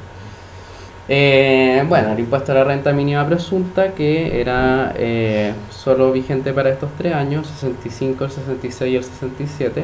[1.07, 6.69] Eh, bueno, el impuesto a la renta mínima presunta, que era eh, solo vigente para
[6.69, 9.83] estos tres años, 65, el 66 y el 67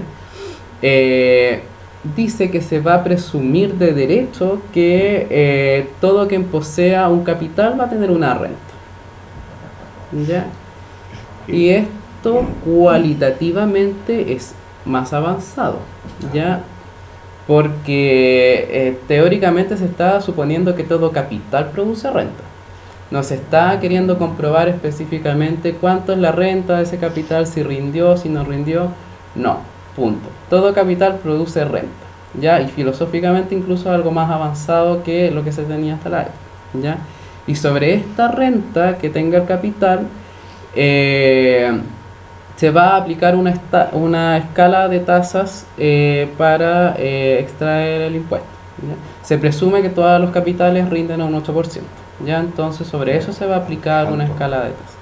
[0.82, 1.62] eh,
[2.16, 7.80] dice que se va a presumir de derecho que eh, todo quien posea un capital
[7.80, 8.58] va a tener una renta.
[10.28, 10.48] ¿Ya?
[11.48, 14.54] Y esto cualitativamente es
[14.86, 15.80] más avanzado,
[16.34, 16.62] ¿ya?
[17.46, 22.44] Porque eh, teóricamente se está suponiendo que todo capital produce renta.
[23.10, 28.18] No se está queriendo comprobar específicamente cuánto es la renta de ese capital, si rindió,
[28.18, 28.90] si no rindió.
[29.36, 29.60] No,
[29.98, 30.30] punto.
[30.50, 32.06] Todo capital produce renta,
[32.39, 32.62] ¿ya?
[32.62, 36.38] Y filosóficamente incluso algo más avanzado que lo que se tenía hasta la época,
[36.82, 36.98] ¿ya?
[37.48, 40.08] Y sobre esta renta que tenga el capital,
[40.76, 41.72] eh,
[42.56, 43.60] se va a aplicar una,
[43.93, 48.48] una escala de tasas eh, para eh, extraer el impuesto.
[49.24, 51.82] Se presume que todos los capitales rinden a un 8%.
[52.26, 52.39] ¿ya?
[52.39, 54.98] Entonces sobre eso se va a aplicar una escala de tasas.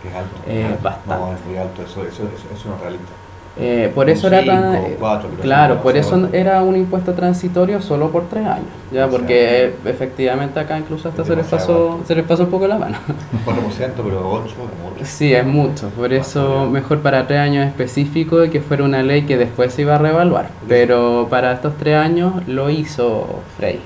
[0.47, 0.83] Es alto.
[0.83, 1.25] bastante.
[1.25, 3.24] No, es muy alto, eso, eso, eso, eso no es realista.
[3.57, 4.97] Eh, por eso era tan eh,
[5.41, 10.77] claro por eso era un impuesto transitorio solo por tres años ya porque efectivamente acá
[10.77, 12.97] incluso hasta se les pasó se les pasó un poco la mano.
[13.45, 15.05] 4% pero 8 es mucho.
[15.05, 19.21] Sí es mucho por eso mejor para tres años específico y que fuera una ley
[19.21, 23.79] que después se iba a reevaluar pero para estos tres años lo hizo Frey.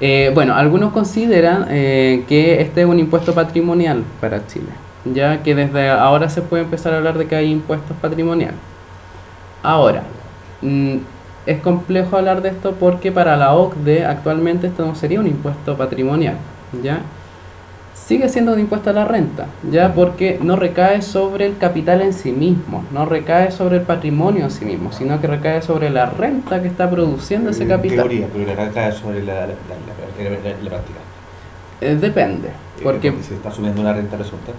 [0.00, 4.70] Eh, bueno algunos consideran que este es un impuesto patrimonial para Chile
[5.04, 8.56] ya que desde ahora se puede empezar a hablar de que hay impuestos patrimoniales
[9.68, 10.02] Ahora,
[10.62, 10.96] mm,
[11.44, 15.76] es complejo hablar de esto porque para la OCDE actualmente esto no sería un impuesto
[15.76, 16.36] patrimonial,
[16.82, 17.00] ¿ya?
[17.92, 19.92] Sigue siendo un impuesto a la renta, ¿ya?
[19.92, 24.50] Porque no recae sobre el capital en sí mismo, no recae sobre el patrimonio en
[24.50, 28.08] sí mismo, sino que recae sobre la renta que está produciendo ese capital.
[28.08, 29.48] Teoría, pero recae sobre la,
[30.64, 30.98] práctica.
[31.80, 32.50] Eh, depende,
[32.82, 33.12] porque...
[33.22, 34.52] si está asumiendo una renta resulta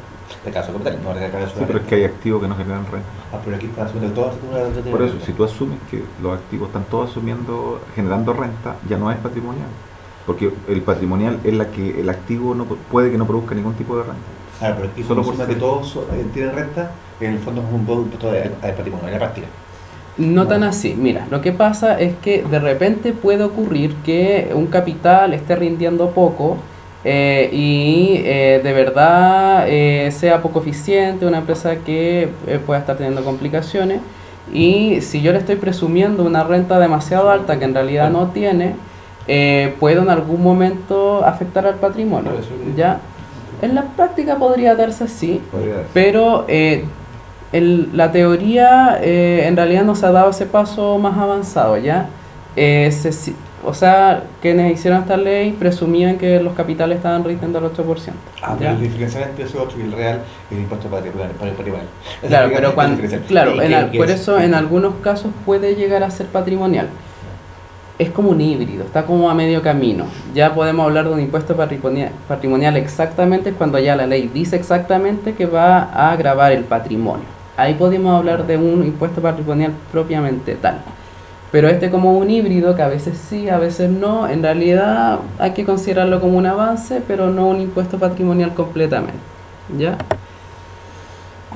[0.46, 3.08] de caso capital, no sobre sí, pero es que hay activos que no generan renta.
[3.34, 4.32] Ah, pero aquí está asumiendo todo
[4.92, 9.12] Por eso, si tú asumes que los activos están todos asumiendo, generando renta, ya no
[9.12, 9.68] es patrimonial.
[10.26, 13.98] Porque el patrimonial es la que el activo no puede que no produzca ningún tipo
[13.98, 14.18] de renta.
[14.62, 17.86] Ah, pero aquí solo por que todos eh, tienen renta, en el fondo es un
[17.86, 19.48] producto de, patrimonio, en la práctica.
[20.18, 20.96] No tan así.
[20.98, 26.12] Mira, lo que pasa es que de repente puede ocurrir que un capital esté rindiendo
[26.12, 26.58] poco
[27.06, 32.30] eh, y eh, de verdad eh, sea poco eficiente, una empresa que
[32.66, 34.02] pueda estar teniendo complicaciones.
[34.52, 38.76] Y si yo le estoy presumiendo una renta demasiado alta que en realidad no tiene,
[39.80, 42.32] puede en algún momento afectar al patrimonio.
[42.76, 43.00] ¿ya?
[43.62, 45.40] En la práctica podría darse así,
[45.94, 51.78] pero el, la teoría en realidad nos ha dado ese paso más avanzado.
[51.78, 52.10] ¿ya?
[52.56, 53.12] Se,
[53.66, 58.12] o sea, quienes hicieron esta ley presumían que los capitales estaban rindiendo al 8%.
[58.42, 61.88] Ah, pero el diferencial entre ese 8 y el real es el impuesto patrimonial.
[62.28, 63.54] Claro, pero cuando, claro
[63.96, 66.88] por eso en algunos casos puede llegar a ser patrimonial.
[67.98, 70.06] Es como un híbrido, está como a medio camino.
[70.34, 75.34] Ya podemos hablar de un impuesto patrimonial, patrimonial exactamente cuando ya la ley dice exactamente
[75.34, 77.26] que va a agravar el patrimonio.
[77.58, 80.82] Ahí podemos hablar de un impuesto patrimonial propiamente tal.
[81.52, 85.52] Pero este como un híbrido, que a veces sí, a veces no, en realidad hay
[85.52, 89.20] que considerarlo como un avance, pero no un impuesto patrimonial completamente.
[89.78, 89.98] ¿Ya?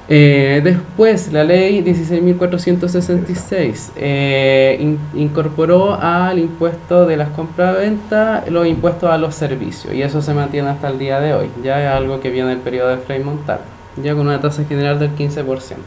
[0.09, 9.17] Eh, después, la ley 16.466 eh, incorporó al impuesto de las compras-venta los impuestos a
[9.17, 11.49] los servicios, y eso se mantiene hasta el día de hoy.
[11.63, 13.63] Ya es algo que viene del periodo de Frei Montalvo,
[14.01, 15.77] ya con una tasa general del 15%.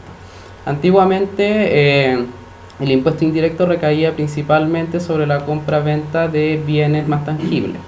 [0.65, 2.25] Antiguamente, eh,
[2.79, 7.81] el impuesto indirecto recaía principalmente sobre la compra-venta de bienes más tangibles,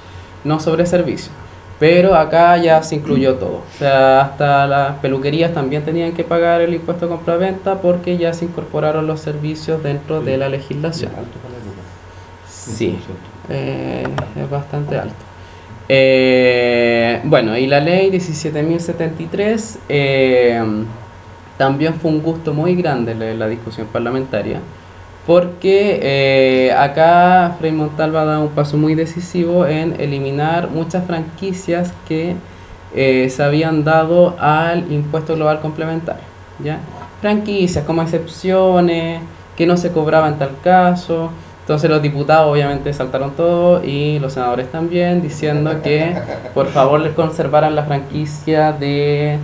[0.44, 1.32] no sobre servicios.
[1.80, 3.62] Pero acá ya se incluyó todo.
[3.76, 8.34] O sea, hasta las peluquerías también tenían que pagar el impuesto de compra-venta porque ya
[8.34, 11.12] se incorporaron los servicios dentro de la legislación.
[12.48, 12.98] Sí,
[13.50, 14.04] eh,
[14.36, 15.16] es bastante alto.
[15.88, 20.62] Eh, bueno, y la ley 17.073 eh,
[21.58, 24.60] también fue un gusto muy grande la discusión parlamentaria
[25.30, 32.36] porque eh, acá Frei Montalva da un paso muy decisivo en eliminar muchas franquicias que
[32.96, 36.24] eh, se habían dado al impuesto global complementario.
[36.64, 36.80] ¿ya?
[37.22, 39.22] Franquicias como excepciones,
[39.56, 41.30] que no se cobraba en tal caso.
[41.62, 46.16] Entonces los diputados obviamente saltaron todo y los senadores también diciendo que
[46.56, 49.38] por favor les conservaran la franquicia de...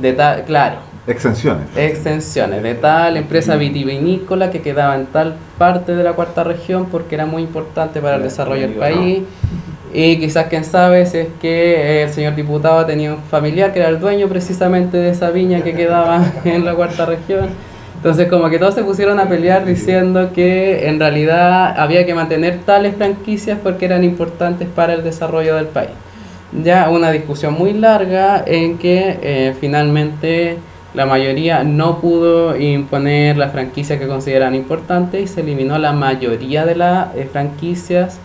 [0.00, 1.66] de tal, claro, Extensiones.
[1.76, 7.16] Extensiones de tal empresa vitivinícola que quedaba en tal parte de la cuarta región porque
[7.16, 9.22] era muy importante para el desarrollo del país.
[9.92, 13.88] Y quizás quien sabe si es que el señor diputado tenía un familiar que era
[13.88, 17.48] el dueño precisamente de esa viña que quedaba en la cuarta región.
[17.96, 22.60] Entonces como que todos se pusieron a pelear diciendo que en realidad había que mantener
[22.60, 25.90] tales franquicias porque eran importantes para el desarrollo del país.
[26.64, 30.56] Ya una discusión muy larga en que eh, finalmente
[30.92, 36.66] la mayoría no pudo imponer la franquicia que consideran importante y se eliminó la mayoría
[36.66, 38.18] de las eh, franquicias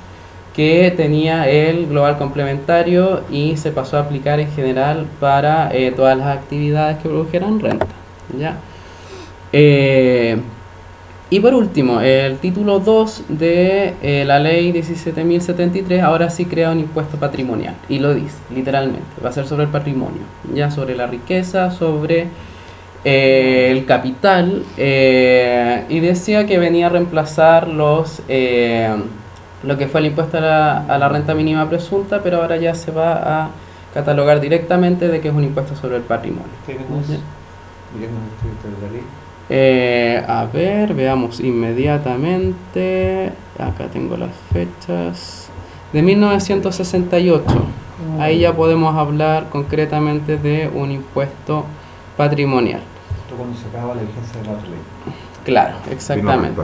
[0.55, 6.17] que tenía el global complementario y se pasó a aplicar en general para eh, todas
[6.17, 7.87] las actividades que produjeran renta.
[8.35, 8.57] ¿ya?
[9.51, 10.37] Eh,
[11.29, 17.17] y por último, el título 2 de la ley 17.073 ahora sí crea un impuesto
[17.17, 20.21] patrimonial y lo dice literalmente, va a ser sobre el patrimonio,
[20.53, 22.27] ya sobre la riqueza, sobre
[23.05, 28.21] el capital y decía que venía a reemplazar los
[29.63, 32.75] lo que fue el impuesto a la, a la renta mínima presunta, pero ahora ya
[32.75, 33.49] se va a
[33.93, 36.51] catalogar directamente de que es un impuesto sobre el patrimonio.
[39.49, 43.31] Eh, a ver, veamos inmediatamente.
[43.57, 45.49] Acá tengo las fechas.
[45.93, 47.45] De 1968.
[48.19, 51.63] Ahí ya podemos hablar concretamente de un impuesto
[52.17, 52.81] patrimonial.
[53.35, 54.81] Cuando se acaba la vigencia de la ley.
[55.45, 56.59] Claro, exactamente.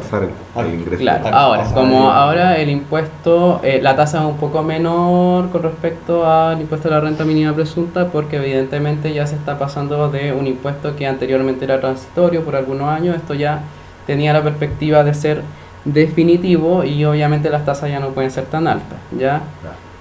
[0.58, 1.02] el, ingreso.
[1.02, 6.26] Claro, ahora, como ahora el impuesto, eh, la tasa es un poco menor con respecto
[6.26, 10.48] al impuesto a la renta mínima presunta, porque evidentemente ya se está pasando de un
[10.48, 13.62] impuesto que anteriormente era transitorio por algunos años, esto ya
[14.08, 15.44] tenía la perspectiva de ser
[15.86, 19.42] definitivo y obviamente las tasas ya no pueden ser tan altas, ¿ya?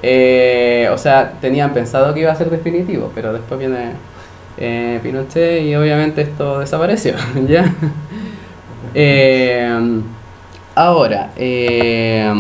[0.03, 3.93] Eh, o sea, tenían pensado que iba a ser definitivo, pero después viene
[4.61, 7.15] eh, Pinochet y obviamente esto desapareció,
[7.49, 7.75] ¿ya?
[8.95, 10.03] Eh,
[10.75, 12.31] ahora, eh,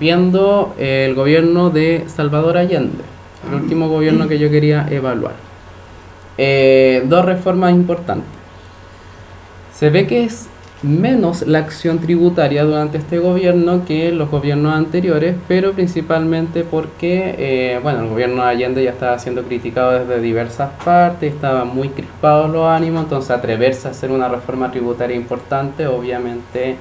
[0.00, 3.04] viendo el gobierno de Salvador Allende,
[3.48, 5.34] el último gobierno que yo quería evaluar.
[7.04, 8.30] Dos reformas importantes.
[9.74, 10.48] Se ve que es
[10.82, 17.80] menos la acción tributaria durante este gobierno que los gobiernos anteriores, pero principalmente porque, eh,
[17.82, 22.50] bueno, el gobierno de Allende ya estaba siendo criticado desde diversas partes, estaban muy crispados
[22.50, 26.76] los ánimos, entonces atreverse a hacer una reforma tributaria importante, obviamente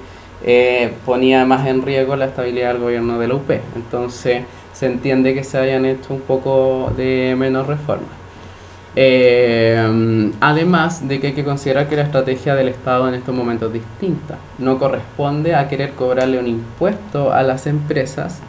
[0.45, 3.49] eh, ponía más en riesgo la estabilidad del gobierno de la UP.
[3.75, 4.43] Entonces
[4.73, 8.18] se entiende que se hayan hecho un poco de menos reformas.
[8.95, 13.67] Eh, además de que hay que considerar que la estrategia del Estado en estos momentos
[13.67, 14.37] es distinta.
[14.57, 18.41] No corresponde a querer cobrarle un impuesto a las empresas.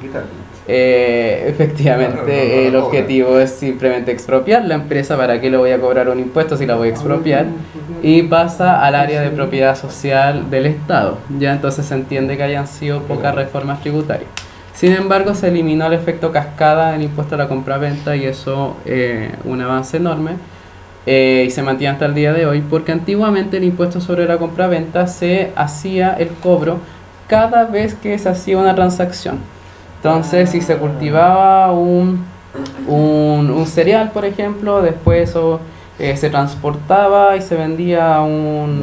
[0.67, 5.17] Eh, efectivamente, el objetivo es simplemente expropiar la empresa.
[5.17, 7.47] ¿Para qué le voy a cobrar un impuesto si la voy a expropiar?
[8.03, 11.19] Y pasa al área de propiedad social del Estado.
[11.39, 14.31] Ya entonces se entiende que hayan sido pocas reformas tributarias.
[14.81, 19.31] Sin embargo, se eliminó el efecto cascada del impuesto a la compra-venta y eso eh,
[19.45, 20.37] un avance enorme.
[21.05, 24.39] Eh, y se mantiene hasta el día de hoy porque antiguamente el impuesto sobre la
[24.39, 26.79] compra-venta se hacía el cobro
[27.29, 29.41] cada vez que se hacía una transacción.
[29.97, 32.25] Entonces, si se cultivaba un,
[32.89, 35.61] un, un cereal, por ejemplo, después eso
[36.01, 38.83] eh, se transportaba y se vendía a, un,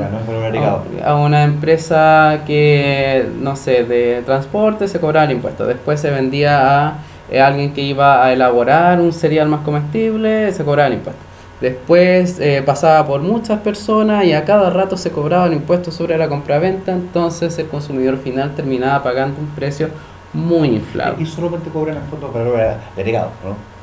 [1.04, 5.66] a, una empresa que, no sé, de transporte, se cobraba el impuesto.
[5.66, 7.00] Después se vendía a
[7.32, 11.22] eh, alguien que iba a elaborar un cereal más comestible, se cobraba el impuesto.
[11.60, 16.20] Después eh, pasaba por muchas personas y a cada rato se cobraba el impuesto sobre
[16.20, 19.90] la compraventa, entonces el consumidor final terminaba pagando un precio
[20.34, 21.16] muy inflado.
[21.18, 23.77] Y solamente cobran el fondo para agregado, ¿no?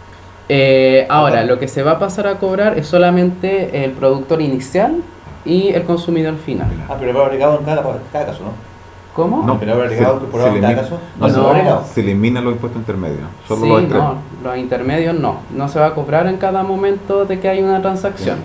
[0.49, 5.03] Eh, ahora, lo que se va a pasar a cobrar es solamente el productor inicial
[5.45, 6.69] y el consumidor final.
[6.89, 7.83] Ah, pero va agregado en cada,
[8.13, 8.75] cada caso, ¿no?
[9.15, 9.47] ¿Cómo?
[9.47, 10.21] No, pero agregado
[10.55, 10.99] en cada caso.
[11.19, 13.21] No, no, se eliminan los impuestos intermedios.
[13.47, 15.37] Solo sí, los no, los intermedios no.
[15.55, 18.39] No se va a cobrar en cada momento de que hay una transacción.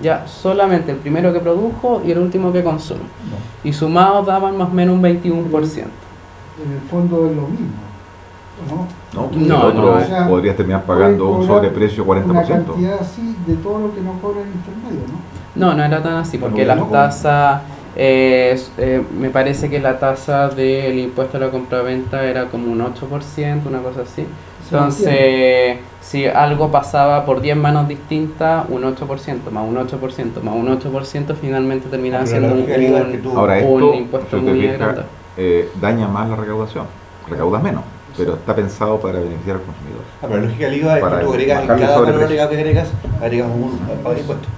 [0.00, 3.02] Ya, solamente el primero que produjo y el último que consume.
[3.62, 5.84] Y sumados daban más o menos un 21%.
[6.64, 7.93] En el fondo es lo mismo.
[8.68, 8.86] ¿No?
[9.14, 9.98] No, otro
[10.28, 12.24] podrías terminar pagando un sobreprecio 40%.
[12.24, 15.34] Una cantidad así de todo lo que no cobra el intermedio, ¿no?
[15.54, 17.62] No, no era tan así, porque la tasa,
[17.94, 18.58] eh,
[19.16, 23.78] me parece que la tasa del impuesto a la compraventa era como un 8%, una
[23.78, 24.26] cosa así.
[24.64, 30.66] Entonces, si algo pasaba por 10 manos distintas, un 8%, más un 8%, más un
[30.66, 35.02] 8%, finalmente terminaba siendo un, un, impuesto muy grande.
[35.36, 36.86] Eh, daña más la recaudación,
[37.28, 37.82] recaudas menos
[38.16, 40.02] pero está pensado para beneficiar al consumidor.
[40.22, 42.56] Ah, pero la lógica del IVA es que tú agregas en cada valor agregado que
[42.56, 42.88] agregas,
[43.20, 44.48] agregas un, un impuesto.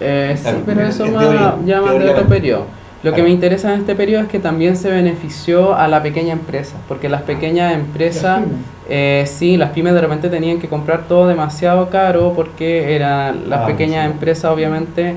[0.00, 2.66] Eh, sí, pero eso más, ya más de otro periodo.
[3.02, 6.32] Lo que me interesa en este periodo es que también se benefició a la pequeña
[6.32, 8.42] empresa, porque las pequeñas empresas,
[8.88, 13.62] eh, sí, las pymes de repente tenían que comprar todo demasiado caro porque eran las
[13.62, 15.16] ah, pequeñas empresas obviamente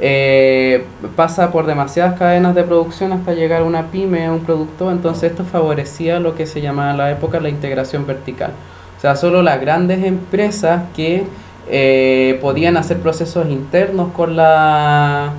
[0.00, 0.84] eh,
[1.16, 5.30] pasa por demasiadas cadenas de producción hasta llegar a una pyme, a un producto, entonces
[5.30, 8.52] esto favorecía lo que se llamaba en la época la integración vertical.
[8.96, 11.24] O sea, solo las grandes empresas que
[11.68, 15.32] eh, podían hacer procesos internos con la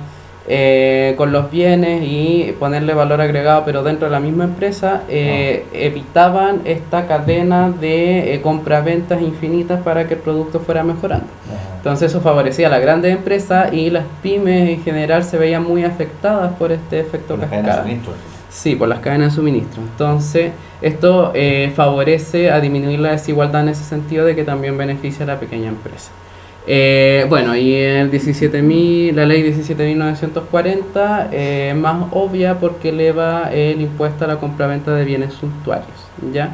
[0.48, 5.66] eh, con los bienes y ponerle valor agregado, pero dentro de la misma empresa, eh,
[5.72, 11.26] evitaban esta cadena de eh, compra-ventas infinitas para que el producto fuera mejorando.
[11.86, 15.84] Entonces eso favorecía a las grandes empresas y las pymes en general se veían muy
[15.84, 17.62] afectadas por este efecto Por cascada.
[17.62, 18.14] cadenas de suministro.
[18.50, 19.82] Sí, por las cadenas de suministro.
[19.82, 20.50] Entonces,
[20.82, 25.28] esto eh, favorece a disminuir la desigualdad en ese sentido de que también beneficia a
[25.28, 26.10] la pequeña empresa.
[26.66, 33.80] Eh, bueno, y el 17.000, la ley 17.940 eh, es más obvia porque eleva el
[33.80, 35.86] impuesto a la compraventa de bienes suntuarios.
[36.32, 36.50] ¿ya?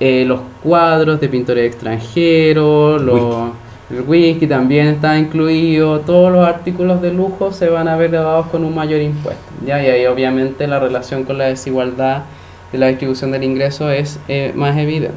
[0.00, 3.52] Eh, los cuadros de pintores extranjeros, los,
[3.90, 8.48] el whisky también está incluido, todos los artículos de lujo se van a ver grabados
[8.48, 9.42] con un mayor impuesto.
[9.64, 9.82] ¿ya?
[9.82, 12.24] Y ahí obviamente la relación con la desigualdad
[12.70, 15.16] de la distribución del ingreso es eh, más evidente.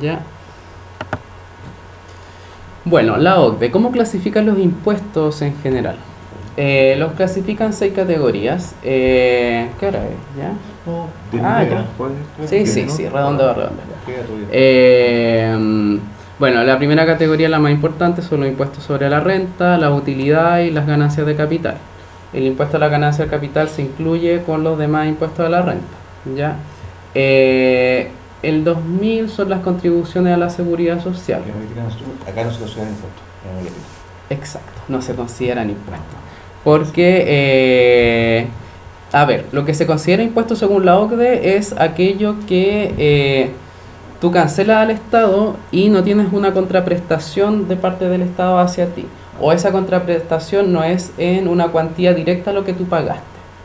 [0.00, 0.20] ¿ya?
[2.84, 5.96] Bueno, la OCDE, ¿cómo clasifican los impuestos en general?
[6.56, 8.74] Eh, los clasifican seis categorías.
[8.82, 10.14] Eh, ¿Qué hora es?
[10.38, 10.52] ¿Ya?
[11.44, 11.84] Ah, ya.
[12.46, 13.84] Sí, sí, sí, redondeo, redondeo.
[14.50, 15.98] Eh,
[16.38, 20.60] bueno, la primera categoría, la más importante, son los impuestos sobre la renta, la utilidad
[20.60, 21.76] y las ganancias de capital.
[22.32, 25.62] El impuesto a la ganancia del capital se incluye con los demás impuestos a la
[25.62, 25.86] renta.
[26.36, 26.56] ¿ya?
[27.14, 28.10] Eh,
[28.42, 31.42] el 2000 son las contribuciones a la seguridad social.
[32.26, 33.22] Acá no se consideran impuestos.
[34.30, 36.16] Exacto, no se consideran impuestos.
[36.62, 38.46] Porque, eh,
[39.12, 43.50] a ver, lo que se considera impuesto según la OCDE es aquello que eh,
[44.20, 49.06] tú cancelas al Estado y no tienes una contraprestación de parte del Estado hacia ti.
[49.40, 53.22] O esa contraprestación no es en una cuantía directa a lo que tú pagaste.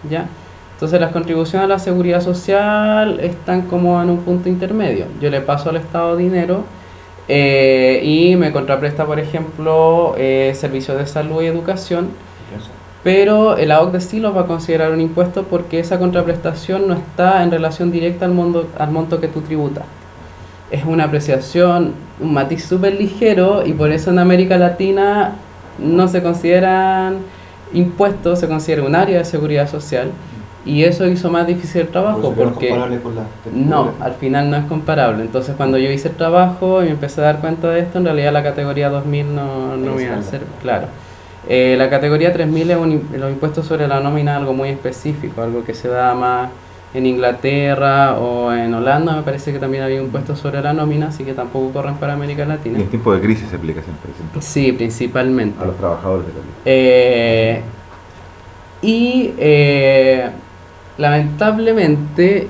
[0.10, 0.28] ¿ya?
[0.74, 5.06] Entonces las contribuciones a la seguridad social están como en un punto intermedio.
[5.22, 6.64] Yo le paso al Estado dinero
[7.28, 12.10] eh, y me contrapresta, por ejemplo, eh, servicios de salud y educación,
[13.04, 17.44] pero el OCDE sí lo va a considerar un impuesto porque esa contraprestación no está
[17.44, 19.84] en relación directa al, mundo, al monto que tú tributas.
[20.72, 25.36] Es una apreciación, un matiz súper ligero y por eso en América Latina
[25.80, 27.18] no se consideran
[27.74, 30.10] impuestos, se considera un área de seguridad social
[30.66, 32.70] y eso hizo más difícil el trabajo Por no porque...
[32.70, 35.24] comparable con la- No, al final no es comparable.
[35.24, 38.06] Entonces cuando yo hice el trabajo y me empecé a dar cuenta de esto, en
[38.06, 40.88] realidad la categoría 2000 no, no me iba a ser claro.
[41.50, 45.66] Eh, la categoría 3000 es un, los impuestos sobre la nómina, algo muy específico, algo
[45.66, 46.50] que se da más
[46.94, 51.08] en Inglaterra o en Holanda, me parece que también había un impuesto sobre la nómina,
[51.08, 52.80] así que tampoco corren para América Y Latina.
[52.80, 55.62] en tiempo de crisis se aplica siempre Sí, principalmente.
[55.62, 56.40] a los trabajadores de la.
[56.66, 57.62] Eh,
[58.84, 60.30] y eh,
[60.98, 62.48] lamentablemente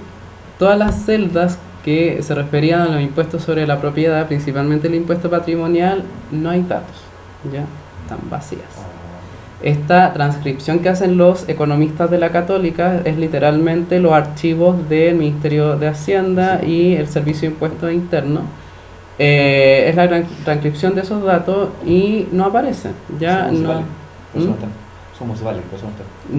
[0.60, 5.30] todas las celdas que se referían a los impuestos sobre la propiedad, principalmente el impuesto
[5.30, 6.96] patrimonial, no hay datos,
[7.52, 7.66] ya
[8.04, 8.62] están vacías.
[9.64, 15.78] Esta transcripción que hacen los economistas de la Católica es literalmente los archivos del Ministerio
[15.78, 18.44] de Hacienda y el Servicio de Impuestos Internos.
[19.20, 22.92] Eh, es la tran- transcripción de esos datos y no aparecen.
[23.20, 23.70] Ya no,
[24.36, 24.54] eso ¿Mm?
[25.70, 26.38] por eso no están.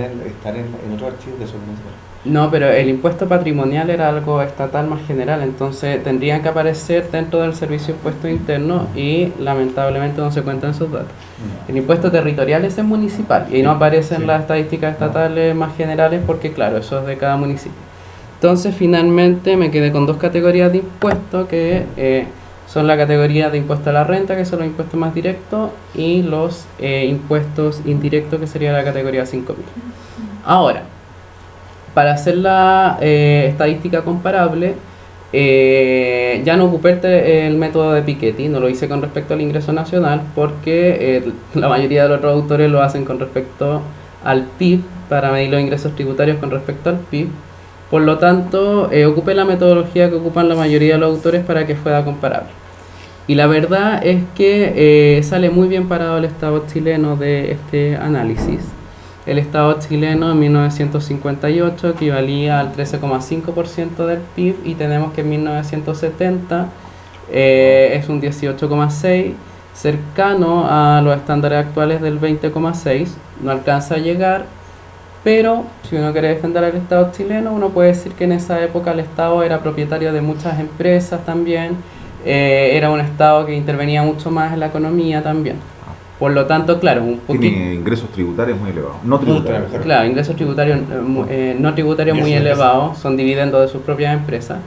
[0.00, 1.96] En, están en, en otro archivo que son municipales.
[2.24, 7.40] No, pero el impuesto patrimonial era algo estatal más general, entonces tendrían que aparecer dentro
[7.42, 11.10] del servicio de impuestos internos y lamentablemente no se cuentan esos datos.
[11.66, 14.26] El impuesto territorial ese es municipal y no aparecen Sí.
[14.26, 17.72] las estadísticas estatales más generales porque claro, eso es de cada municipio.
[18.36, 22.26] Entonces finalmente me quedé con dos categorías de impuestos que eh,
[22.68, 26.22] son la categoría de impuesto a la renta, que son los impuestos más directos, y
[26.22, 29.56] los eh, impuestos indirectos, que sería la categoría 5.000.
[30.44, 30.82] Ahora,
[31.94, 34.74] para hacer la eh, estadística comparable,
[35.32, 39.34] eh, ya no ocupé el, te- el método de Piketty, no lo hice con respecto
[39.34, 43.80] al ingreso nacional, porque eh, la mayoría de los autores lo hacen con respecto
[44.24, 47.28] al PIB, para medir los ingresos tributarios con respecto al PIB.
[47.90, 51.74] Por lo tanto, ocupé la metodología que ocupan la mayoría de los autores para que
[51.74, 52.48] fuera comparable.
[53.28, 58.60] Y la verdad es que sale muy bien parado el Estado chileno de este análisis.
[59.24, 66.66] El Estado chileno en 1958 equivalía al 13,5% del PIB y tenemos que en 1970
[67.30, 69.34] eh, es un 18,6%,
[69.74, 73.08] cercano a los estándares actuales del 20,6%,
[73.42, 74.44] no alcanza a llegar,
[75.22, 78.90] pero si uno quiere defender al Estado chileno, uno puede decir que en esa época
[78.90, 81.76] el Estado era propietario de muchas empresas también,
[82.24, 85.56] eh, era un Estado que intervenía mucho más en la economía también.
[86.22, 87.40] Por lo tanto, claro, un poquito...
[87.40, 89.02] Tiene ingresos tributarios muy elevados.
[89.02, 89.70] No tributarios.
[89.70, 89.82] Claro.
[89.82, 94.58] Claro, ingresos tributarios eh, eh, no tributarios muy elevados, son dividendos de sus propias empresas.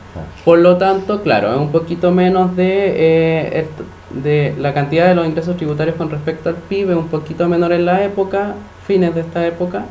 [0.43, 3.68] Por lo tanto, claro, es un poquito menos de, eh,
[4.10, 7.72] de la cantidad de los ingresos tributarios con respecto al PIB, es un poquito menor
[7.72, 9.86] en la época, fines de esta época,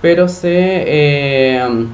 [0.00, 1.86] pero se eh,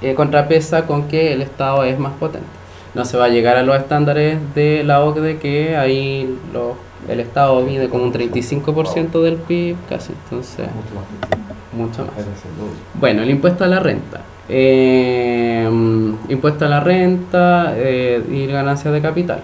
[0.00, 2.48] eh, contrapesa con que el Estado es más potente.
[2.94, 6.38] No se va a llegar a los estándares de la OCDE que ahí
[7.08, 10.66] el Estado mide como un 35% del PIB casi, entonces
[11.76, 12.14] mucho más.
[12.94, 14.22] Bueno, el impuesto a la renta.
[14.48, 15.68] Eh,
[16.28, 19.40] impuesto a la renta y ganancias de capital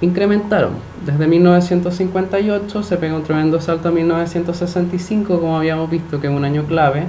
[0.00, 0.72] incrementaron.
[1.04, 6.44] Desde 1958 se pega un tremendo salto a 1965, como habíamos visto que es un
[6.44, 7.04] año clave.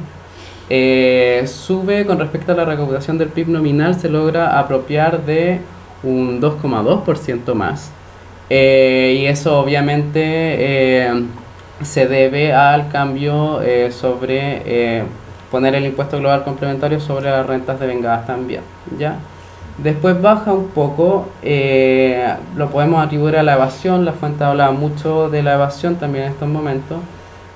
[0.69, 5.59] Eh, sube con respecto a la recaudación del PIB nominal, se logra apropiar de
[6.03, 7.91] un 2,2% más.
[8.49, 11.25] Eh, y eso obviamente eh,
[11.81, 13.59] se debe al cambio
[13.91, 15.03] sobre
[15.51, 18.61] poner el impuesto global complementario sobre las rentas de vengadas también.
[18.97, 19.17] ¿ya?
[19.77, 22.25] Después baja un poco, eh,
[22.55, 26.31] lo podemos atribuir a la evasión, la fuente habla mucho de la evasión también en
[26.31, 26.99] estos momentos,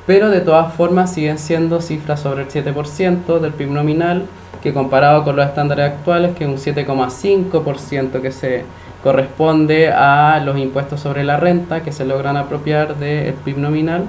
[0.06, 4.26] pero de todas formas siguen siendo cifras sobre el 7% del PIB nominal,
[4.62, 8.66] que comparado con los estándares actuales, que es un 7,5% que se
[9.04, 14.06] corresponde a los impuestos sobre la renta que se logran apropiar del PIB nominal,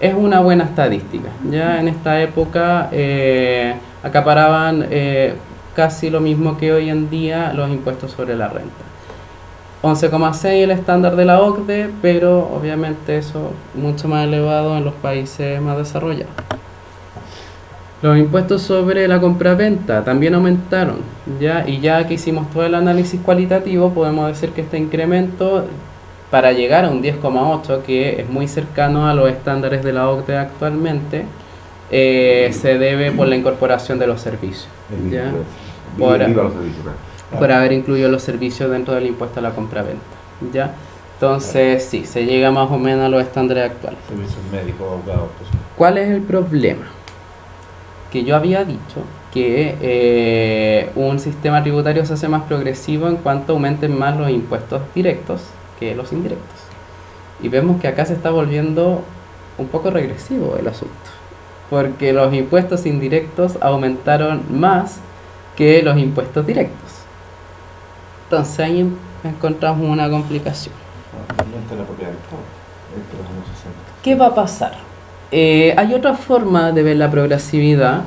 [0.00, 1.28] es una buena estadística.
[1.50, 4.86] Ya en esta época eh, acaparaban...
[4.90, 5.34] Eh,
[5.78, 8.82] casi lo mismo que hoy en día los impuestos sobre la renta.
[9.84, 15.62] 11,6 el estándar de la OCDE, pero obviamente eso mucho más elevado en los países
[15.62, 16.32] más desarrollados.
[18.00, 20.98] Los impuestos sobre la compra-venta también aumentaron,
[21.40, 21.64] ¿ya?
[21.66, 25.64] y ya que hicimos todo el análisis cualitativo, podemos decir que este incremento
[26.30, 30.36] para llegar a un 10,8, que es muy cercano a los estándares de la OCDE
[30.36, 31.24] actualmente,
[31.90, 34.68] eh, se debe por la incorporación de los servicios.
[35.10, 35.32] ¿ya?
[35.98, 40.04] por, haber incluido los servicios dentro del impuesto a la compra-venta.
[40.52, 40.74] ¿ya?
[41.14, 43.98] Entonces, sí, se llega más o menos a los estándares actuales.
[44.08, 45.30] Servicios médicos, abogados.
[45.76, 46.97] ¿Cuál es el problema?
[48.12, 49.02] Que yo había dicho
[49.32, 54.82] que eh, un sistema tributario se hace más progresivo en cuanto aumenten más los impuestos
[54.94, 55.42] directos
[55.78, 56.58] que los indirectos.
[57.42, 59.02] Y vemos que acá se está volviendo
[59.58, 60.94] un poco regresivo el asunto.
[61.70, 65.00] Porque los impuestos indirectos aumentaron más
[65.56, 66.90] que los impuestos directos.
[68.24, 68.90] Entonces ahí
[69.24, 70.74] encontramos una complicación.
[74.02, 74.87] ¿Qué va a pasar?
[75.30, 78.02] Eh, hay otra forma de ver la progresividad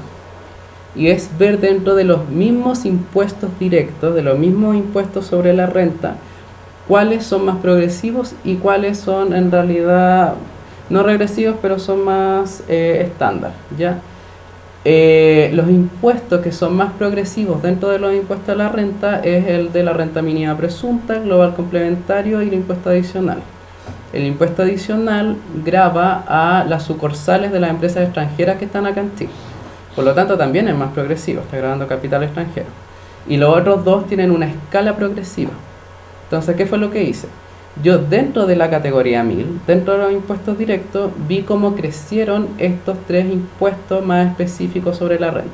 [0.96, 5.68] y es ver dentro de los mismos impuestos directos, de los mismos impuestos sobre la
[5.68, 6.16] renta,
[6.88, 10.34] cuáles son más progresivos y cuáles son en realidad
[10.90, 14.00] no regresivos, pero son más eh, estándar, ¿ya?
[14.84, 19.48] Eh, los impuestos que son más progresivos dentro de los impuestos a la renta es
[19.48, 23.44] el de la renta mínima presunta, global complementario y el impuesto adicional.
[24.14, 29.16] El impuesto adicional grava a las sucursales de las empresas extranjeras que están acá en
[29.16, 29.32] Chile.
[29.96, 32.68] Por lo tanto, también es más progresivo, está grabando capital extranjero.
[33.28, 35.52] Y los otros dos tienen una escala progresiva.
[36.26, 37.28] Entonces, ¿qué fue lo que hice?
[37.82, 42.98] yo dentro de la categoría 1000, dentro de los impuestos directos, vi cómo crecieron estos
[43.08, 45.52] tres impuestos más específicos sobre la renta.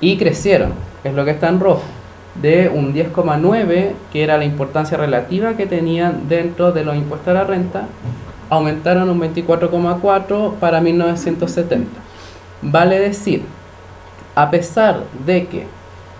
[0.00, 0.72] Y crecieron,
[1.04, 1.82] es lo que está en rojo,
[2.34, 7.34] de un 10,9, que era la importancia relativa que tenían dentro de los impuestos a
[7.34, 7.86] la renta,
[8.48, 11.88] aumentaron un 24,4 para 1970.
[12.62, 13.42] Vale decir,
[14.34, 15.66] a pesar de que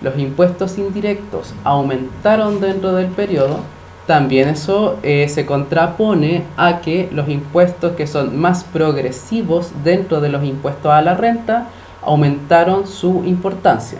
[0.01, 3.59] los impuestos indirectos aumentaron dentro del periodo,
[4.07, 10.29] también eso eh, se contrapone a que los impuestos que son más progresivos dentro de
[10.29, 11.67] los impuestos a la renta
[12.01, 13.99] aumentaron su importancia.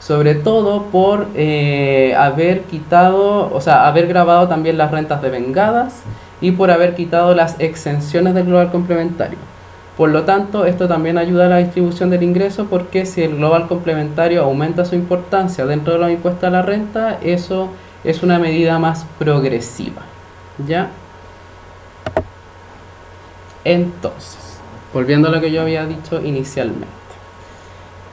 [0.00, 6.02] Sobre todo por eh, haber quitado, o sea, haber grabado también las rentas de vengadas
[6.40, 9.38] y por haber quitado las exenciones del global complementario.
[9.96, 13.66] Por lo tanto, esto también ayuda a la distribución del ingreso porque si el global
[13.66, 17.70] complementario aumenta su importancia dentro de los impuestos a la renta, eso
[18.04, 20.02] es una medida más progresiva.
[20.64, 20.90] ¿Ya?
[23.64, 24.60] Entonces,
[24.94, 26.97] volviendo a lo que yo había dicho inicialmente.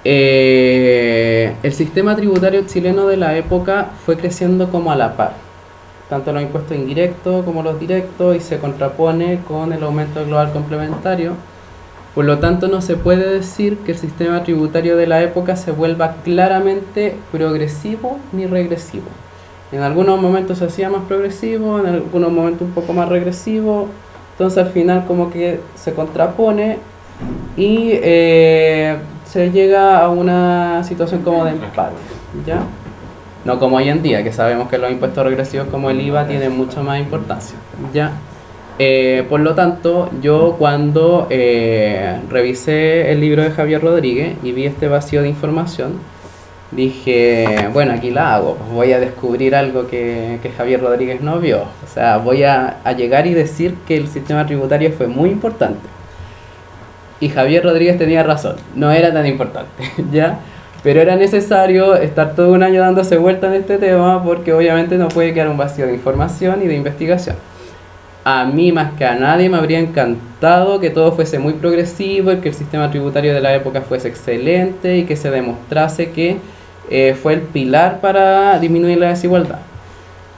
[0.08, 5.34] Eh, el sistema tributario chileno de la época fue creciendo como a la par,
[6.10, 11.34] tanto los impuestos indirectos como los directos, y se contrapone con el aumento global complementario.
[12.14, 15.72] Por lo tanto, no se puede decir que el sistema tributario de la época se
[15.72, 19.08] vuelva claramente progresivo ni regresivo.
[19.72, 23.90] En algunos momentos se hacía más progresivo, en algunos momentos un poco más regresivo.
[24.34, 26.78] Entonces al final como que se contrapone
[27.58, 28.98] y eh,
[29.36, 31.92] se llega a una situación como de empate,
[32.46, 32.62] ¿ya?
[33.44, 36.56] No como hoy en día, que sabemos que los impuestos regresivos como el IVA tienen
[36.56, 37.58] mucha más importancia,
[37.94, 38.14] ¿ya?
[38.80, 44.68] Eh, por lo tanto, yo cuando eh, revisé el libro de Javier Rodríguez y vi
[44.68, 46.00] este vacío de información,
[46.72, 51.64] dije, bueno, aquí la hago, voy a descubrir algo que, que Javier Rodríguez no vio.
[51.64, 55.90] O sea, voy a, llegar y decir que el sistema tributario fue muy importante.
[57.20, 60.40] Y Javier Rodríguez tenía razón, no era tan importante, ¿ya?
[60.84, 65.08] Pero era necesario estar todo un año dándose vuelta en este tema porque obviamente no
[65.08, 67.36] puede quedar un vacío de información y de investigación
[68.26, 72.38] a mí más que a nadie me habría encantado que todo fuese muy progresivo y
[72.38, 76.38] que el sistema tributario de la época fuese excelente y que se demostrase que
[76.90, 79.60] eh, fue el pilar para disminuir la desigualdad.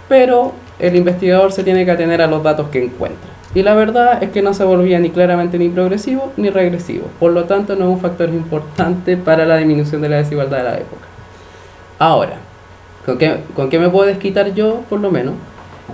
[0.09, 3.29] Pero el investigador se tiene que atener a los datos que encuentra.
[3.57, 7.07] Y la verdad es que no se volvía ni claramente ni progresivo ni regresivo.
[7.19, 10.63] Por lo tanto, no es un factor importante para la disminución de la desigualdad de
[10.63, 11.07] la época.
[11.97, 12.35] Ahora,
[13.03, 15.33] ¿con qué, con qué me puedo desquitar yo, por lo menos?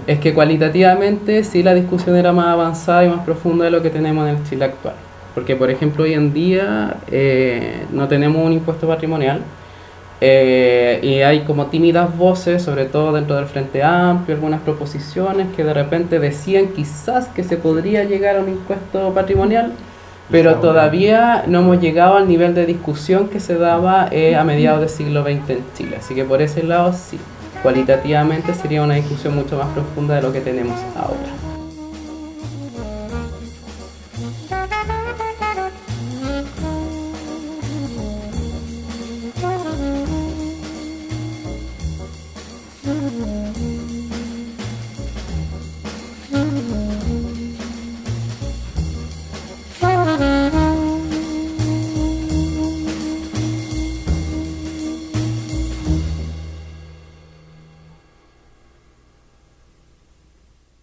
[0.07, 3.89] es que cualitativamente sí la discusión era más avanzada y más profunda de lo que
[3.89, 4.95] tenemos en el Chile actual.
[5.33, 9.39] Porque, por ejemplo, hoy en día eh, no tenemos un impuesto patrimonial
[10.25, 15.65] eh, y hay como tímidas voces, sobre todo dentro del Frente Amplio, algunas proposiciones que
[15.65, 19.73] de repente decían quizás que se podría llegar a un impuesto patrimonial,
[20.31, 24.79] pero todavía no hemos llegado al nivel de discusión que se daba eh, a mediados
[24.79, 25.97] del siglo XX en Chile.
[25.99, 27.19] Así que por ese lado sí
[27.61, 31.42] cualitativamente sería una discusión mucho más profunda de lo que tenemos ahora.